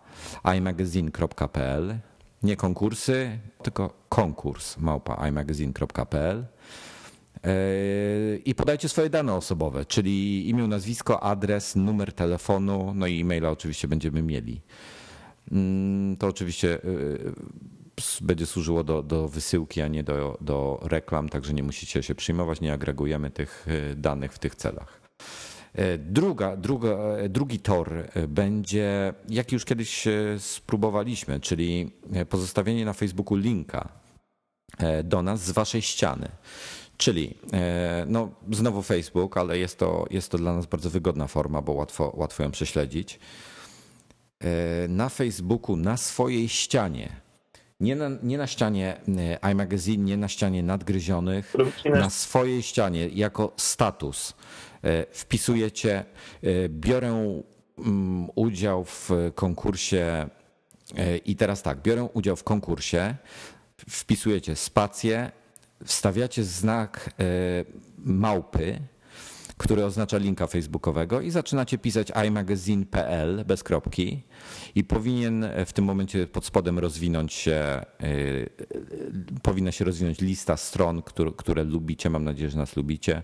[0.57, 1.99] imagazine.pl.
[2.43, 6.45] Nie konkursy, tylko konkurs małpa imagazine.pl.
[7.47, 13.49] Y, I podajcie swoje dane osobowe, czyli imię, nazwisko, adres, numer telefonu, no i e-maila
[13.49, 14.61] oczywiście będziemy mieli.
[15.51, 17.33] Mm, to oczywiście y,
[18.21, 22.61] będzie służyło do, do wysyłki, a nie do, do reklam, także nie musicie się przyjmować,
[22.61, 25.01] nie agregujemy tych e, danych w tych celach.
[25.73, 31.91] E, druga, druga, e, drugi tor będzie, jak już kiedyś spróbowaliśmy, czyli
[32.29, 33.89] pozostawienie na Facebooku linka
[35.03, 36.29] do nas z waszej ściany.
[36.97, 37.37] Czyli
[38.07, 42.13] no, znowu Facebook, ale jest to, jest to dla nas bardzo wygodna forma, bo łatwo,
[42.15, 43.19] łatwo ją prześledzić.
[44.89, 47.09] Na Facebooku, na swojej ścianie.
[47.79, 48.97] Nie na, nie na ścianie
[49.43, 51.53] e, iMagazine, nie na ścianie nadgryzionych,
[51.85, 54.33] na swojej ścianie jako status.
[54.83, 56.05] E, wpisujecie,
[56.43, 57.41] e, biorę
[57.77, 60.29] mm, udział w konkursie
[61.25, 63.15] i teraz tak, biorę udział w konkursie,
[63.89, 65.31] wpisujecie spację,
[65.85, 67.09] wstawiacie znak
[67.97, 68.79] małpy,
[69.57, 74.23] który oznacza linka facebookowego i zaczynacie pisać imagazine.pl bez kropki
[74.75, 78.49] i powinien w tym momencie pod spodem rozwinąć się, yy,
[79.43, 83.23] powinna się rozwinąć lista stron, które, które lubicie, mam nadzieję, że nas lubicie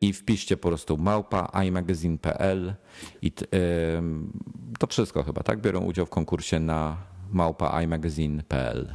[0.00, 2.74] i wpiszcie po prostu małpa imagazine.pl
[3.22, 3.32] i yy,
[4.78, 5.60] to wszystko chyba, tak?
[5.60, 6.96] Biorą udział w konkursie na
[7.32, 8.94] małpa imagazine.pl.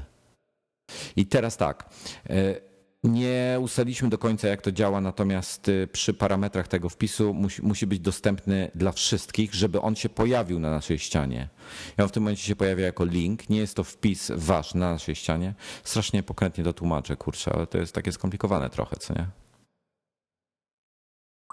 [1.15, 1.89] I teraz tak,
[3.03, 7.87] nie ustaliliśmy do końca, jak to działa, natomiast y, przy parametrach tego wpisu musi, musi,
[7.87, 11.49] być dostępny dla wszystkich, żeby on się pojawił na naszej ścianie.
[11.99, 13.49] I on w tym momencie się pojawia jako link.
[13.49, 15.53] Nie jest to wpis wasz na naszej ścianie.
[15.83, 19.27] Strasznie pokrętnie to tłumaczę, kurczę, ale to jest takie skomplikowane trochę, co nie?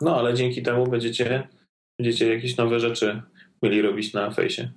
[0.00, 1.48] No, ale dzięki temu będziecie,
[1.98, 3.22] będziecie jakieś nowe rzeczy
[3.62, 4.72] mieli robić na fejsie.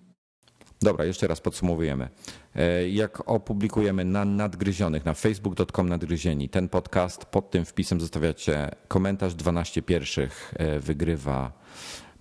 [0.81, 2.09] Dobra, jeszcze raz podsumowujemy.
[2.55, 9.35] E, jak opublikujemy na nadgryzionych, na facebook.com nadgryzieni ten podcast, pod tym wpisem zostawiacie komentarz
[9.35, 11.51] 12 pierwszych e, wygrywa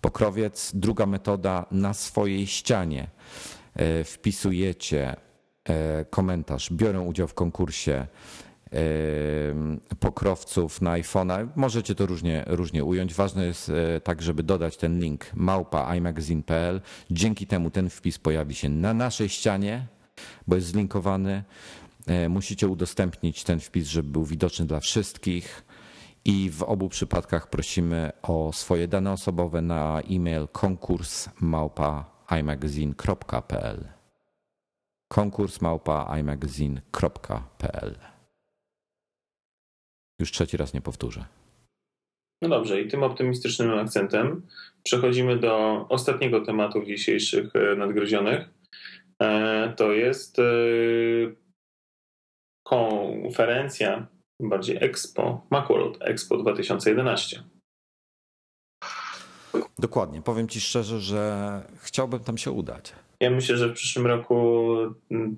[0.00, 0.70] pokrowiec.
[0.74, 3.10] Druga metoda, na swojej ścianie
[3.74, 5.16] e, wpisujecie
[6.10, 8.06] komentarz, biorę udział w konkursie
[10.00, 11.48] pokrowców na iPhone'a.
[11.56, 13.14] Możecie to różnie, różnie ująć.
[13.14, 16.80] Ważne jest e, tak, żeby dodać ten link małpa imagazine.pl.
[17.10, 19.86] Dzięki temu ten wpis pojawi się na naszej ścianie,
[20.46, 21.44] bo jest zlinkowany.
[22.06, 25.64] E, musicie udostępnić ten wpis, żeby był widoczny dla wszystkich.
[26.24, 32.04] I w obu przypadkach prosimy o swoje dane osobowe na e-mail konkurs małpa
[32.40, 33.98] imagazine.pl
[35.08, 37.98] konkurs małpa imagazine.pl
[40.18, 41.24] już trzeci raz nie powtórzę.
[42.42, 44.46] No dobrze, i tym optymistycznym akcentem
[44.82, 48.48] przechodzimy do ostatniego tematu dzisiejszych e, nadgryzionych.
[49.22, 50.42] E, to jest e,
[52.66, 54.06] konferencja,
[54.42, 57.42] bardziej Expo, Macworld Expo 2011.
[59.78, 60.22] Dokładnie.
[60.22, 62.92] Powiem Ci szczerze, że chciałbym tam się udać.
[63.20, 64.76] Ja myślę, że w przyszłym roku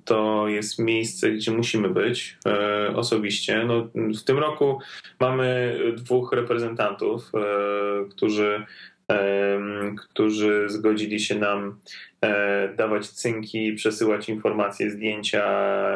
[0.05, 3.65] to jest miejsce, gdzie musimy być e, osobiście.
[3.65, 4.79] No, w tym roku
[5.21, 8.67] mamy dwóch reprezentantów, e, którzy,
[9.97, 11.81] którzy zgodzili się nam
[12.21, 15.45] e, dawać cynki, przesyłać informacje, zdjęcia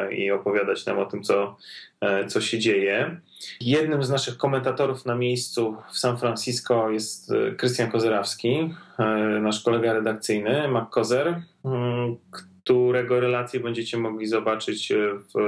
[0.09, 1.57] i opowiadać nam o tym, co,
[2.01, 3.21] e, co się dzieje.
[3.61, 8.73] Jednym z naszych komentatorów na miejscu w San Francisco jest e, Krystian Kozerawski,
[9.41, 14.93] nasz kolega redakcyjny, Mac Kozer, mm, którego relacje będziecie mogli zobaczyć
[15.33, 15.39] w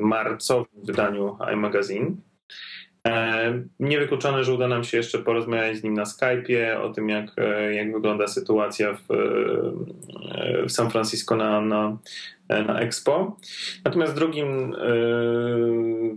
[0.00, 2.10] marcowym wydaniu iMagazine.
[3.08, 7.36] E, niewykluczone, że uda nam się jeszcze porozmawiać z nim na Skype'ie o tym, jak,
[7.72, 9.06] jak wygląda sytuacja w,
[10.68, 11.98] w San Francisco na, na,
[12.48, 13.36] na Expo.
[13.84, 14.78] Natomiast drugim e,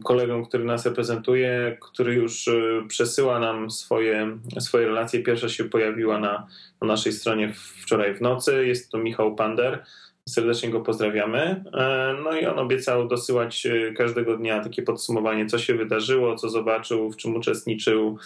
[0.03, 2.51] kolegą, który nas reprezentuje, który już e,
[2.87, 6.47] przesyła nam swoje, swoje relacje, pierwsza się pojawiła na,
[6.81, 9.83] na naszej stronie wczoraj w nocy, jest to Michał Pander.
[10.29, 11.63] Serdecznie go pozdrawiamy.
[11.73, 13.67] E, no i on obiecał dosyłać
[13.97, 18.17] każdego dnia takie podsumowanie, co się wydarzyło, co zobaczył, w czym uczestniczył,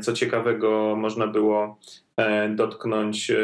[0.00, 1.78] co ciekawego można było
[2.18, 3.36] E, dotknąć, e,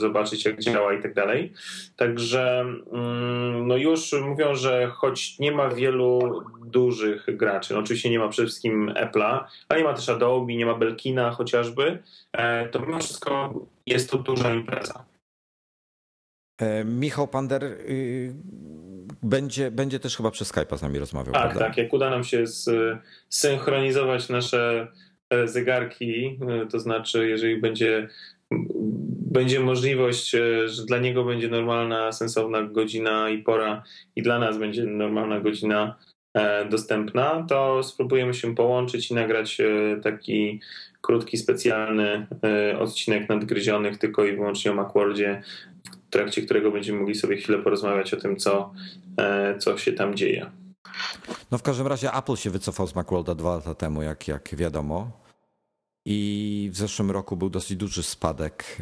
[0.00, 1.52] zobaczyć jak działa i tak dalej.
[1.96, 2.60] Także
[2.92, 8.28] mm, no już mówią, że choć nie ma wielu dużych graczy, no oczywiście nie ma
[8.28, 12.98] przede wszystkim Apple'a, ale nie ma też Adobe, nie ma Belkina chociażby, e, to mimo
[12.98, 13.54] wszystko
[13.86, 15.04] jest to duża impreza.
[16.84, 18.34] Michał Pander y,
[19.22, 21.34] będzie, będzie też chyba przez Skype'a z nami rozmawiał.
[21.34, 21.60] Tak, prawda?
[21.60, 21.76] tak.
[21.76, 22.44] Jak uda nam się
[23.28, 24.88] synchronizować nasze
[25.30, 28.08] e, zegarki, e, to znaczy, jeżeli będzie,
[29.30, 33.82] będzie możliwość, e, że dla niego będzie normalna, sensowna godzina i pora,
[34.16, 35.96] i dla nas będzie normalna godzina
[36.70, 39.58] dostępna, to spróbujemy się połączyć i nagrać
[40.02, 40.60] taki
[41.00, 42.26] krótki, specjalny
[42.78, 45.42] odcinek nadgryzionych tylko i wyłącznie o Macworldzie,
[46.06, 48.72] w trakcie którego będziemy mogli sobie chwilę porozmawiać o tym, co,
[49.58, 50.50] co się tam dzieje.
[51.50, 55.26] No w każdym razie Apple się wycofał z Macworlda dwa lata temu, jak, jak wiadomo.
[56.08, 58.78] I w zeszłym roku był dosyć duży spadek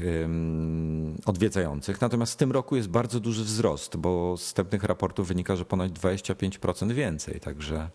[1.26, 2.00] odwiedzających.
[2.00, 5.92] Natomiast w tym roku jest bardzo duży wzrost, bo z wstępnych raportów wynika, że ponad
[5.92, 7.40] 25% więcej.
[7.40, 7.88] Także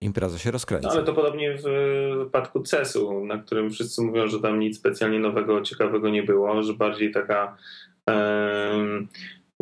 [0.00, 0.88] impreza się rozkręca.
[0.88, 1.62] No, ale to podobnie w
[2.18, 6.74] wypadku CES-u, na którym wszyscy mówią, że tam nic specjalnie nowego, ciekawego nie było, że
[6.74, 7.56] bardziej taka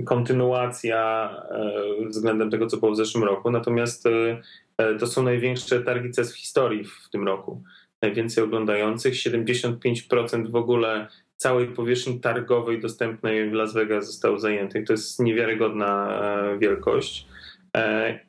[0.05, 3.51] kontynuacja e, względem tego, co było w zeszłym roku.
[3.51, 4.41] Natomiast e,
[4.79, 7.63] e, to są największe targi CES w historii w tym roku.
[8.03, 14.87] Najwięcej oglądających, 75% w ogóle całej powierzchni targowej dostępnej w Las Vegas zostało zajętych.
[14.87, 16.21] To jest niewiarygodna
[16.59, 17.27] wielkość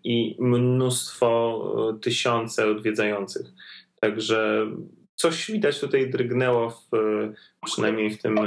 [0.03, 3.45] i mnóstwo, tysiące odwiedzających.
[4.01, 4.67] Także
[5.15, 6.89] coś widać tutaj drgnęło w,
[7.65, 8.39] przynajmniej w tym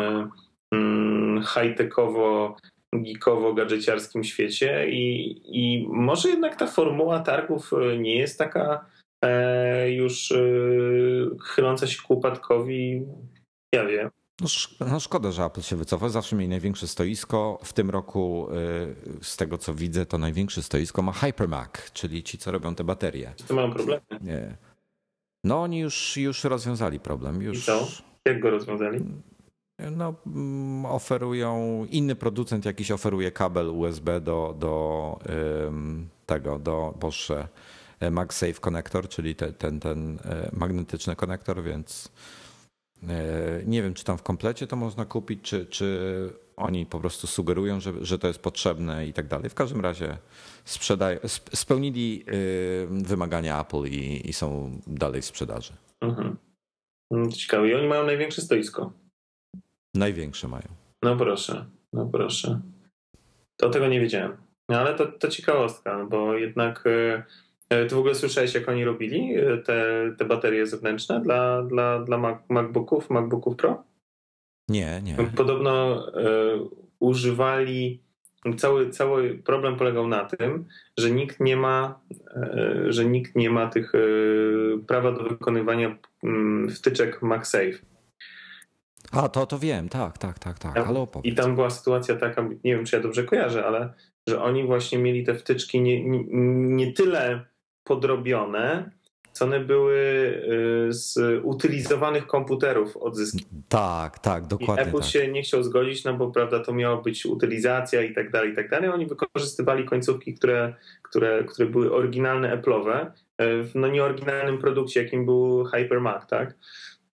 [1.39, 2.57] mm, high-techowo
[2.95, 8.87] geekowo-gadżeciarskim świecie i, i może jednak ta formuła targów e, nie jest taka
[9.25, 10.41] e, już e,
[11.45, 13.07] chyląca się ku upadkowi.
[13.75, 14.11] Ja wiem.
[14.41, 14.47] No,
[14.87, 16.09] no, szkoda, że Apple się wycofa.
[16.09, 17.59] Zawsze mieli największe stoisko.
[17.65, 22.39] W tym roku, e, z tego co widzę, to największe stoisko ma Hypermac, czyli ci,
[22.39, 23.33] co robią te baterie.
[23.37, 24.03] Czy to mają problemy?
[24.21, 24.57] Nie.
[25.45, 27.43] No oni już, już rozwiązali problem.
[27.43, 27.59] Już...
[27.59, 27.89] I co?
[28.25, 29.05] Jak go rozwiązali?
[29.79, 35.19] No, mm, oferują, inny producent jakiś oferuje kabel USB do, do
[36.27, 37.49] tego, do Boże
[38.11, 42.13] MagSafe konektor, czyli te, ten, ten e, magnetyczny konektor, więc
[43.03, 47.27] e, nie wiem, czy tam w komplecie to można kupić, czy, czy oni po prostu
[47.27, 49.51] sugerują, że, że to jest potrzebne i tak dalej.
[49.51, 50.19] W każdym razie
[50.65, 51.19] sprzedają,
[51.55, 52.25] spełnili
[52.91, 55.73] wymagania Apple i, i są dalej w sprzedaży.
[56.01, 56.37] Mhm.
[57.33, 57.69] Ciekawe.
[57.69, 58.93] I oni mają największe stoisko.
[59.99, 60.69] Największe mają.
[61.03, 62.61] No proszę, no proszę.
[63.57, 64.37] To tego nie wiedziałem.
[64.69, 67.23] No ale to, to ciekawostka, bo jednak e,
[67.71, 69.85] e, ty w ogóle słyszałeś, jak oni robili e, te,
[70.19, 73.85] te baterie zewnętrzne dla, dla, dla MacBooków, MacBooków Pro?
[74.69, 75.17] Nie, nie.
[75.37, 76.07] Podobno
[76.99, 78.03] używali
[78.57, 80.65] cały, cały problem polegał na tym,
[80.99, 82.01] że nikt nie ma,
[82.89, 83.93] że nikt nie ma tych
[84.87, 87.79] prawa do wykonywania mm, wtyczek MagSafe.
[89.13, 91.33] A, to, to wiem, tak, tak, tak, tak, ale opowiedz.
[91.33, 93.93] I tam była sytuacja taka, nie wiem, czy ja dobrze kojarzę, ale
[94.29, 96.25] że oni właśnie mieli te wtyczki nie, nie,
[96.77, 97.45] nie tyle
[97.85, 98.91] podrobione,
[99.33, 99.97] co one były
[100.89, 103.63] y, z utylizowanych komputerów odzyskiwane.
[103.69, 104.85] Tak, tak, dokładnie.
[104.85, 105.09] I Apple tak.
[105.09, 108.57] się nie chciał zgodzić, no bo prawda, to miała być utylizacja i tak dalej, i
[108.57, 108.91] tak dalej.
[108.91, 113.09] Oni wykorzystywali końcówki, które, które, które były oryginalne Apple'owe y,
[113.63, 116.55] w no nieoryginalnym produkcie, jakim był HyperMac, tak?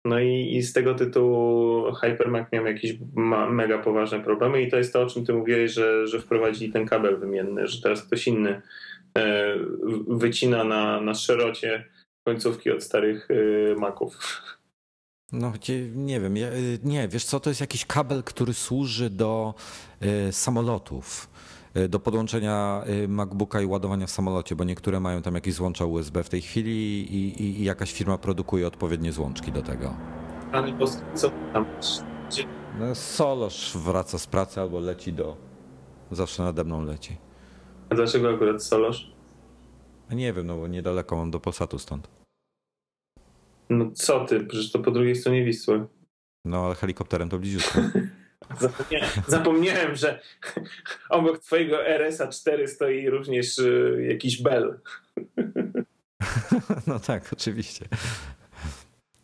[0.06, 2.94] No i, i z tego tytułu Hypermac miał jakieś
[3.50, 6.86] mega poważne problemy i to jest to, o czym ty mówiłeś, że, że wprowadzili ten
[6.86, 8.62] kabel wymienny, że teraz ktoś inny
[9.18, 9.56] e,
[10.08, 11.86] wycina na, na szerocie
[12.28, 14.42] końcówki od starych e, Maców.
[15.32, 15.54] No,
[15.96, 16.34] nie wiem,
[16.84, 19.54] nie, wiesz co, to jest jakiś kabel, który służy do
[20.02, 21.33] e, samolotów.
[21.78, 25.86] Y, do podłączenia y, MacBooka i ładowania w samolocie, bo niektóre mają tam jakieś złącza
[25.86, 29.96] USB w tej chwili i, i, i jakaś firma produkuje odpowiednie złączki do tego.
[30.52, 30.74] Ale
[31.14, 31.66] co tam?
[32.80, 35.38] No, Solosz wraca z pracy albo leci do...
[36.12, 37.18] Zawsze nade mną leci.
[37.90, 39.12] A dlaczego akurat Solosz?
[40.12, 42.08] Nie wiem, no bo niedaleko mam do Polsatu stąd.
[43.70, 45.86] No co ty, przecież to po drugiej stronie Wisły.
[46.46, 47.80] No ale helikopterem to bliziutko.
[48.60, 50.20] Zapomniałem, zapomniałem, że
[51.10, 54.80] obok twojego RS-a 4 stoi również y, jakiś Bell.
[56.88, 57.86] No tak, oczywiście.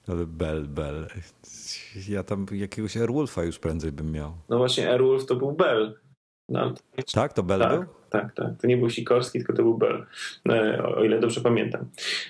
[0.08, 1.08] Ale Bell, Bell.
[2.08, 4.38] Ja tam jakiegoś Airwolfa już prędzej bym miał.
[4.50, 6.00] No właśnie, Airwolf to był Bell.
[6.50, 6.74] No,
[7.14, 7.86] tak, to Bell tak, był?
[8.10, 8.48] Tak, tak.
[8.62, 10.06] To nie był Sikorski, tylko to był Bell,
[10.50, 11.86] e, o ile dobrze pamiętam.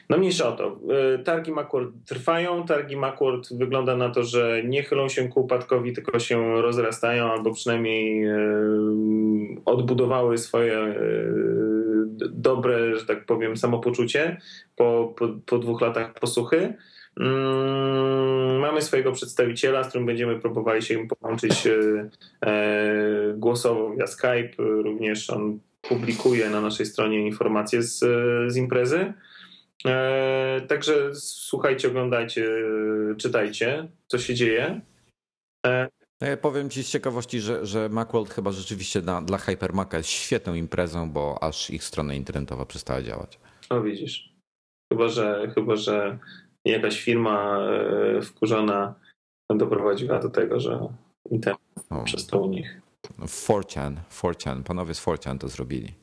[0.10, 0.80] No mniejsza o to.
[1.16, 2.66] E, targi Macworld trwają.
[2.66, 7.54] Targi Macworld wygląda na to, że nie chylą się ku upadkowi, tylko się rozrastają, albo
[7.54, 8.38] przynajmniej e,
[9.66, 10.96] odbudowały swoje
[12.32, 14.38] dobre, że tak powiem, samopoczucie
[14.76, 16.74] po, po, po dwóch latach posłuchy.
[17.18, 22.10] Mm, mamy swojego przedstawiciela, z którym będziemy próbowali się połączyć e,
[22.46, 24.54] e, głosowo via Skype.
[24.58, 28.00] Również on publikuje na naszej stronie informacje z,
[28.52, 29.14] z imprezy.
[30.68, 32.50] Także słuchajcie, oglądajcie,
[33.18, 34.82] czytajcie, co się dzieje.
[36.22, 40.54] No ja powiem ci z ciekawości, że, że Macworld chyba rzeczywiście dla Hypermac'a jest świetną
[40.54, 43.40] imprezą, bo aż ich strona internetowa przestała działać.
[43.70, 44.36] No widzisz.
[44.94, 46.20] Chyba, że, chyba, że
[46.72, 48.96] jakaś firma e, wkurzona
[49.56, 50.80] doprowadziła do tego, że
[51.32, 52.04] internet o.
[52.04, 52.82] przestał u nich.
[53.20, 55.94] 4chan, 4chan, panowie z 4chan to zrobili.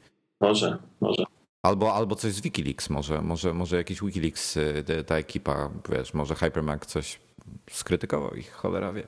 [0.41, 1.25] Może, może.
[1.63, 6.35] Albo, albo coś z Wikileaks, może, może, może jakiś Wikileaks, y, ta ekipa, wiesz, może
[6.35, 7.19] Hypermac coś
[7.71, 9.05] skrytykował ich, cholera wie.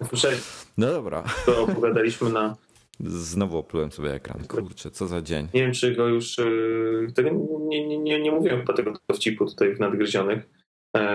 [0.78, 1.24] No dobra.
[1.46, 2.56] To opowiadaliśmy na...
[3.00, 4.44] Znowu oplułem sobie ekran.
[4.48, 5.48] Kurczę, co za dzień.
[5.54, 6.38] Nie wiem, czy go już...
[6.38, 7.30] Y, tego
[7.60, 10.48] nie, nie, nie, nie mówiłem chyba tego dowcipu tutaj w Nadgryzionych,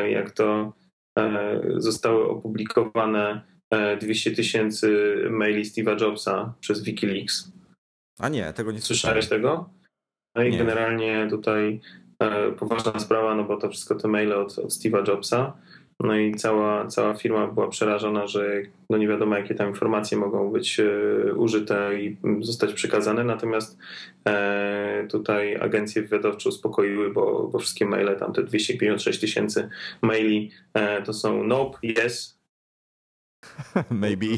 [0.09, 0.73] jak to
[1.19, 3.41] e, zostały opublikowane
[4.01, 7.51] 200 e, tysięcy maili Steve'a Jobsa przez Wikileaks.
[8.19, 9.27] A nie, tego nie słyszałeś.
[9.27, 9.69] tego?
[10.35, 10.57] No i nie.
[10.57, 11.81] generalnie tutaj
[12.59, 15.53] poważna sprawa, no bo to wszystko te maile od, od Steve'a Jobsa
[16.03, 20.51] no i cała, cała firma była przerażona, że no nie wiadomo, jakie tam informacje mogą
[20.51, 23.23] być e, użyte i zostać przekazane.
[23.23, 23.77] Natomiast
[24.27, 29.69] e, tutaj agencje wywiadowcze uspokoiły, bo, bo wszystkie maile, tam te 256 tysięcy
[30.01, 32.39] maili, e, to są nope, yes.
[33.89, 34.27] Maybe.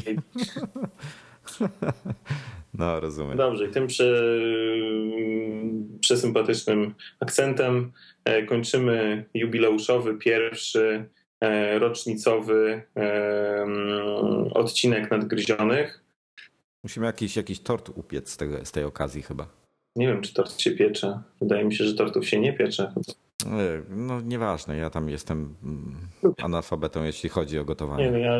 [2.78, 3.36] No, rozumiem.
[3.36, 4.40] Dobrze, i tym przy,
[6.00, 7.92] przesympatycznym akcentem
[8.48, 11.08] kończymy jubileuszowy pierwszy
[11.78, 12.82] rocznicowy
[14.54, 16.04] odcinek nadgryzionych.
[16.84, 19.48] Musimy jakiś, jakiś tort upiec z, tego, z tej okazji chyba.
[19.96, 21.20] Nie wiem, czy tort się piecze.
[21.40, 22.92] Wydaje mi się, że tortów się nie piecze.
[23.46, 25.96] E, no nieważne, ja tam jestem mm,
[26.42, 28.04] analfabetą, jeśli chodzi o gotowanie.
[28.04, 28.38] Nie, no, ja,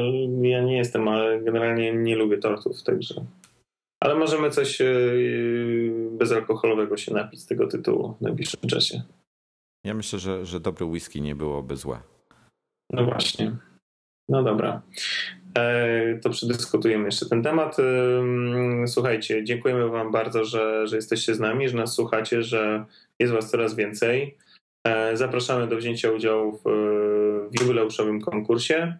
[0.48, 3.14] ja nie jestem, ale generalnie nie lubię tortów, także...
[4.00, 4.86] Ale możemy coś e,
[6.10, 9.02] bezalkoholowego się napić z tego tytułu w najbliższym czasie.
[9.84, 12.00] Ja myślę, że, że dobry whisky nie byłoby złe.
[12.92, 13.56] No właśnie.
[14.28, 14.82] No dobra.
[15.58, 17.76] E, to przedyskutujemy jeszcze ten temat.
[18.86, 22.84] Słuchajcie, dziękujemy Wam bardzo, że, że jesteście z nami, że nas słuchacie, że
[23.20, 24.38] jest Was coraz więcej.
[24.86, 26.62] E, zapraszamy do wzięcia udziału w,
[27.50, 28.96] w jubileuszowym konkursie.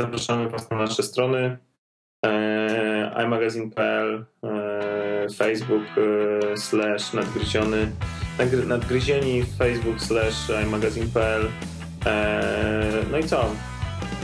[0.00, 1.58] Zapraszamy Was na nasze strony
[2.26, 4.24] e, imagazine.pl,
[5.36, 5.82] Facebook
[6.56, 7.92] slash nadgryziony,
[8.66, 11.79] nadgryzieni, Facebook slash imagazine.pl Eee,
[13.10, 13.44] no i co?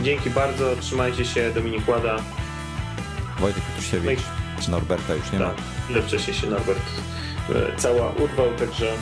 [0.03, 2.16] Dzięki bardzo, trzymajcie się, Dominik Łada.
[3.39, 4.20] Wojtek Kusiewicz,
[4.68, 5.62] no Norberta już nie tak, ma.
[5.91, 6.83] Ile wcześniej się Norbert
[7.51, 8.93] e, cała urwał, także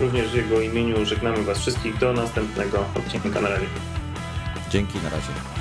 [0.00, 3.66] również w jego imieniu żegnamy Was wszystkich do następnego odcinka na razie.
[4.70, 5.53] Dzięki, na razie.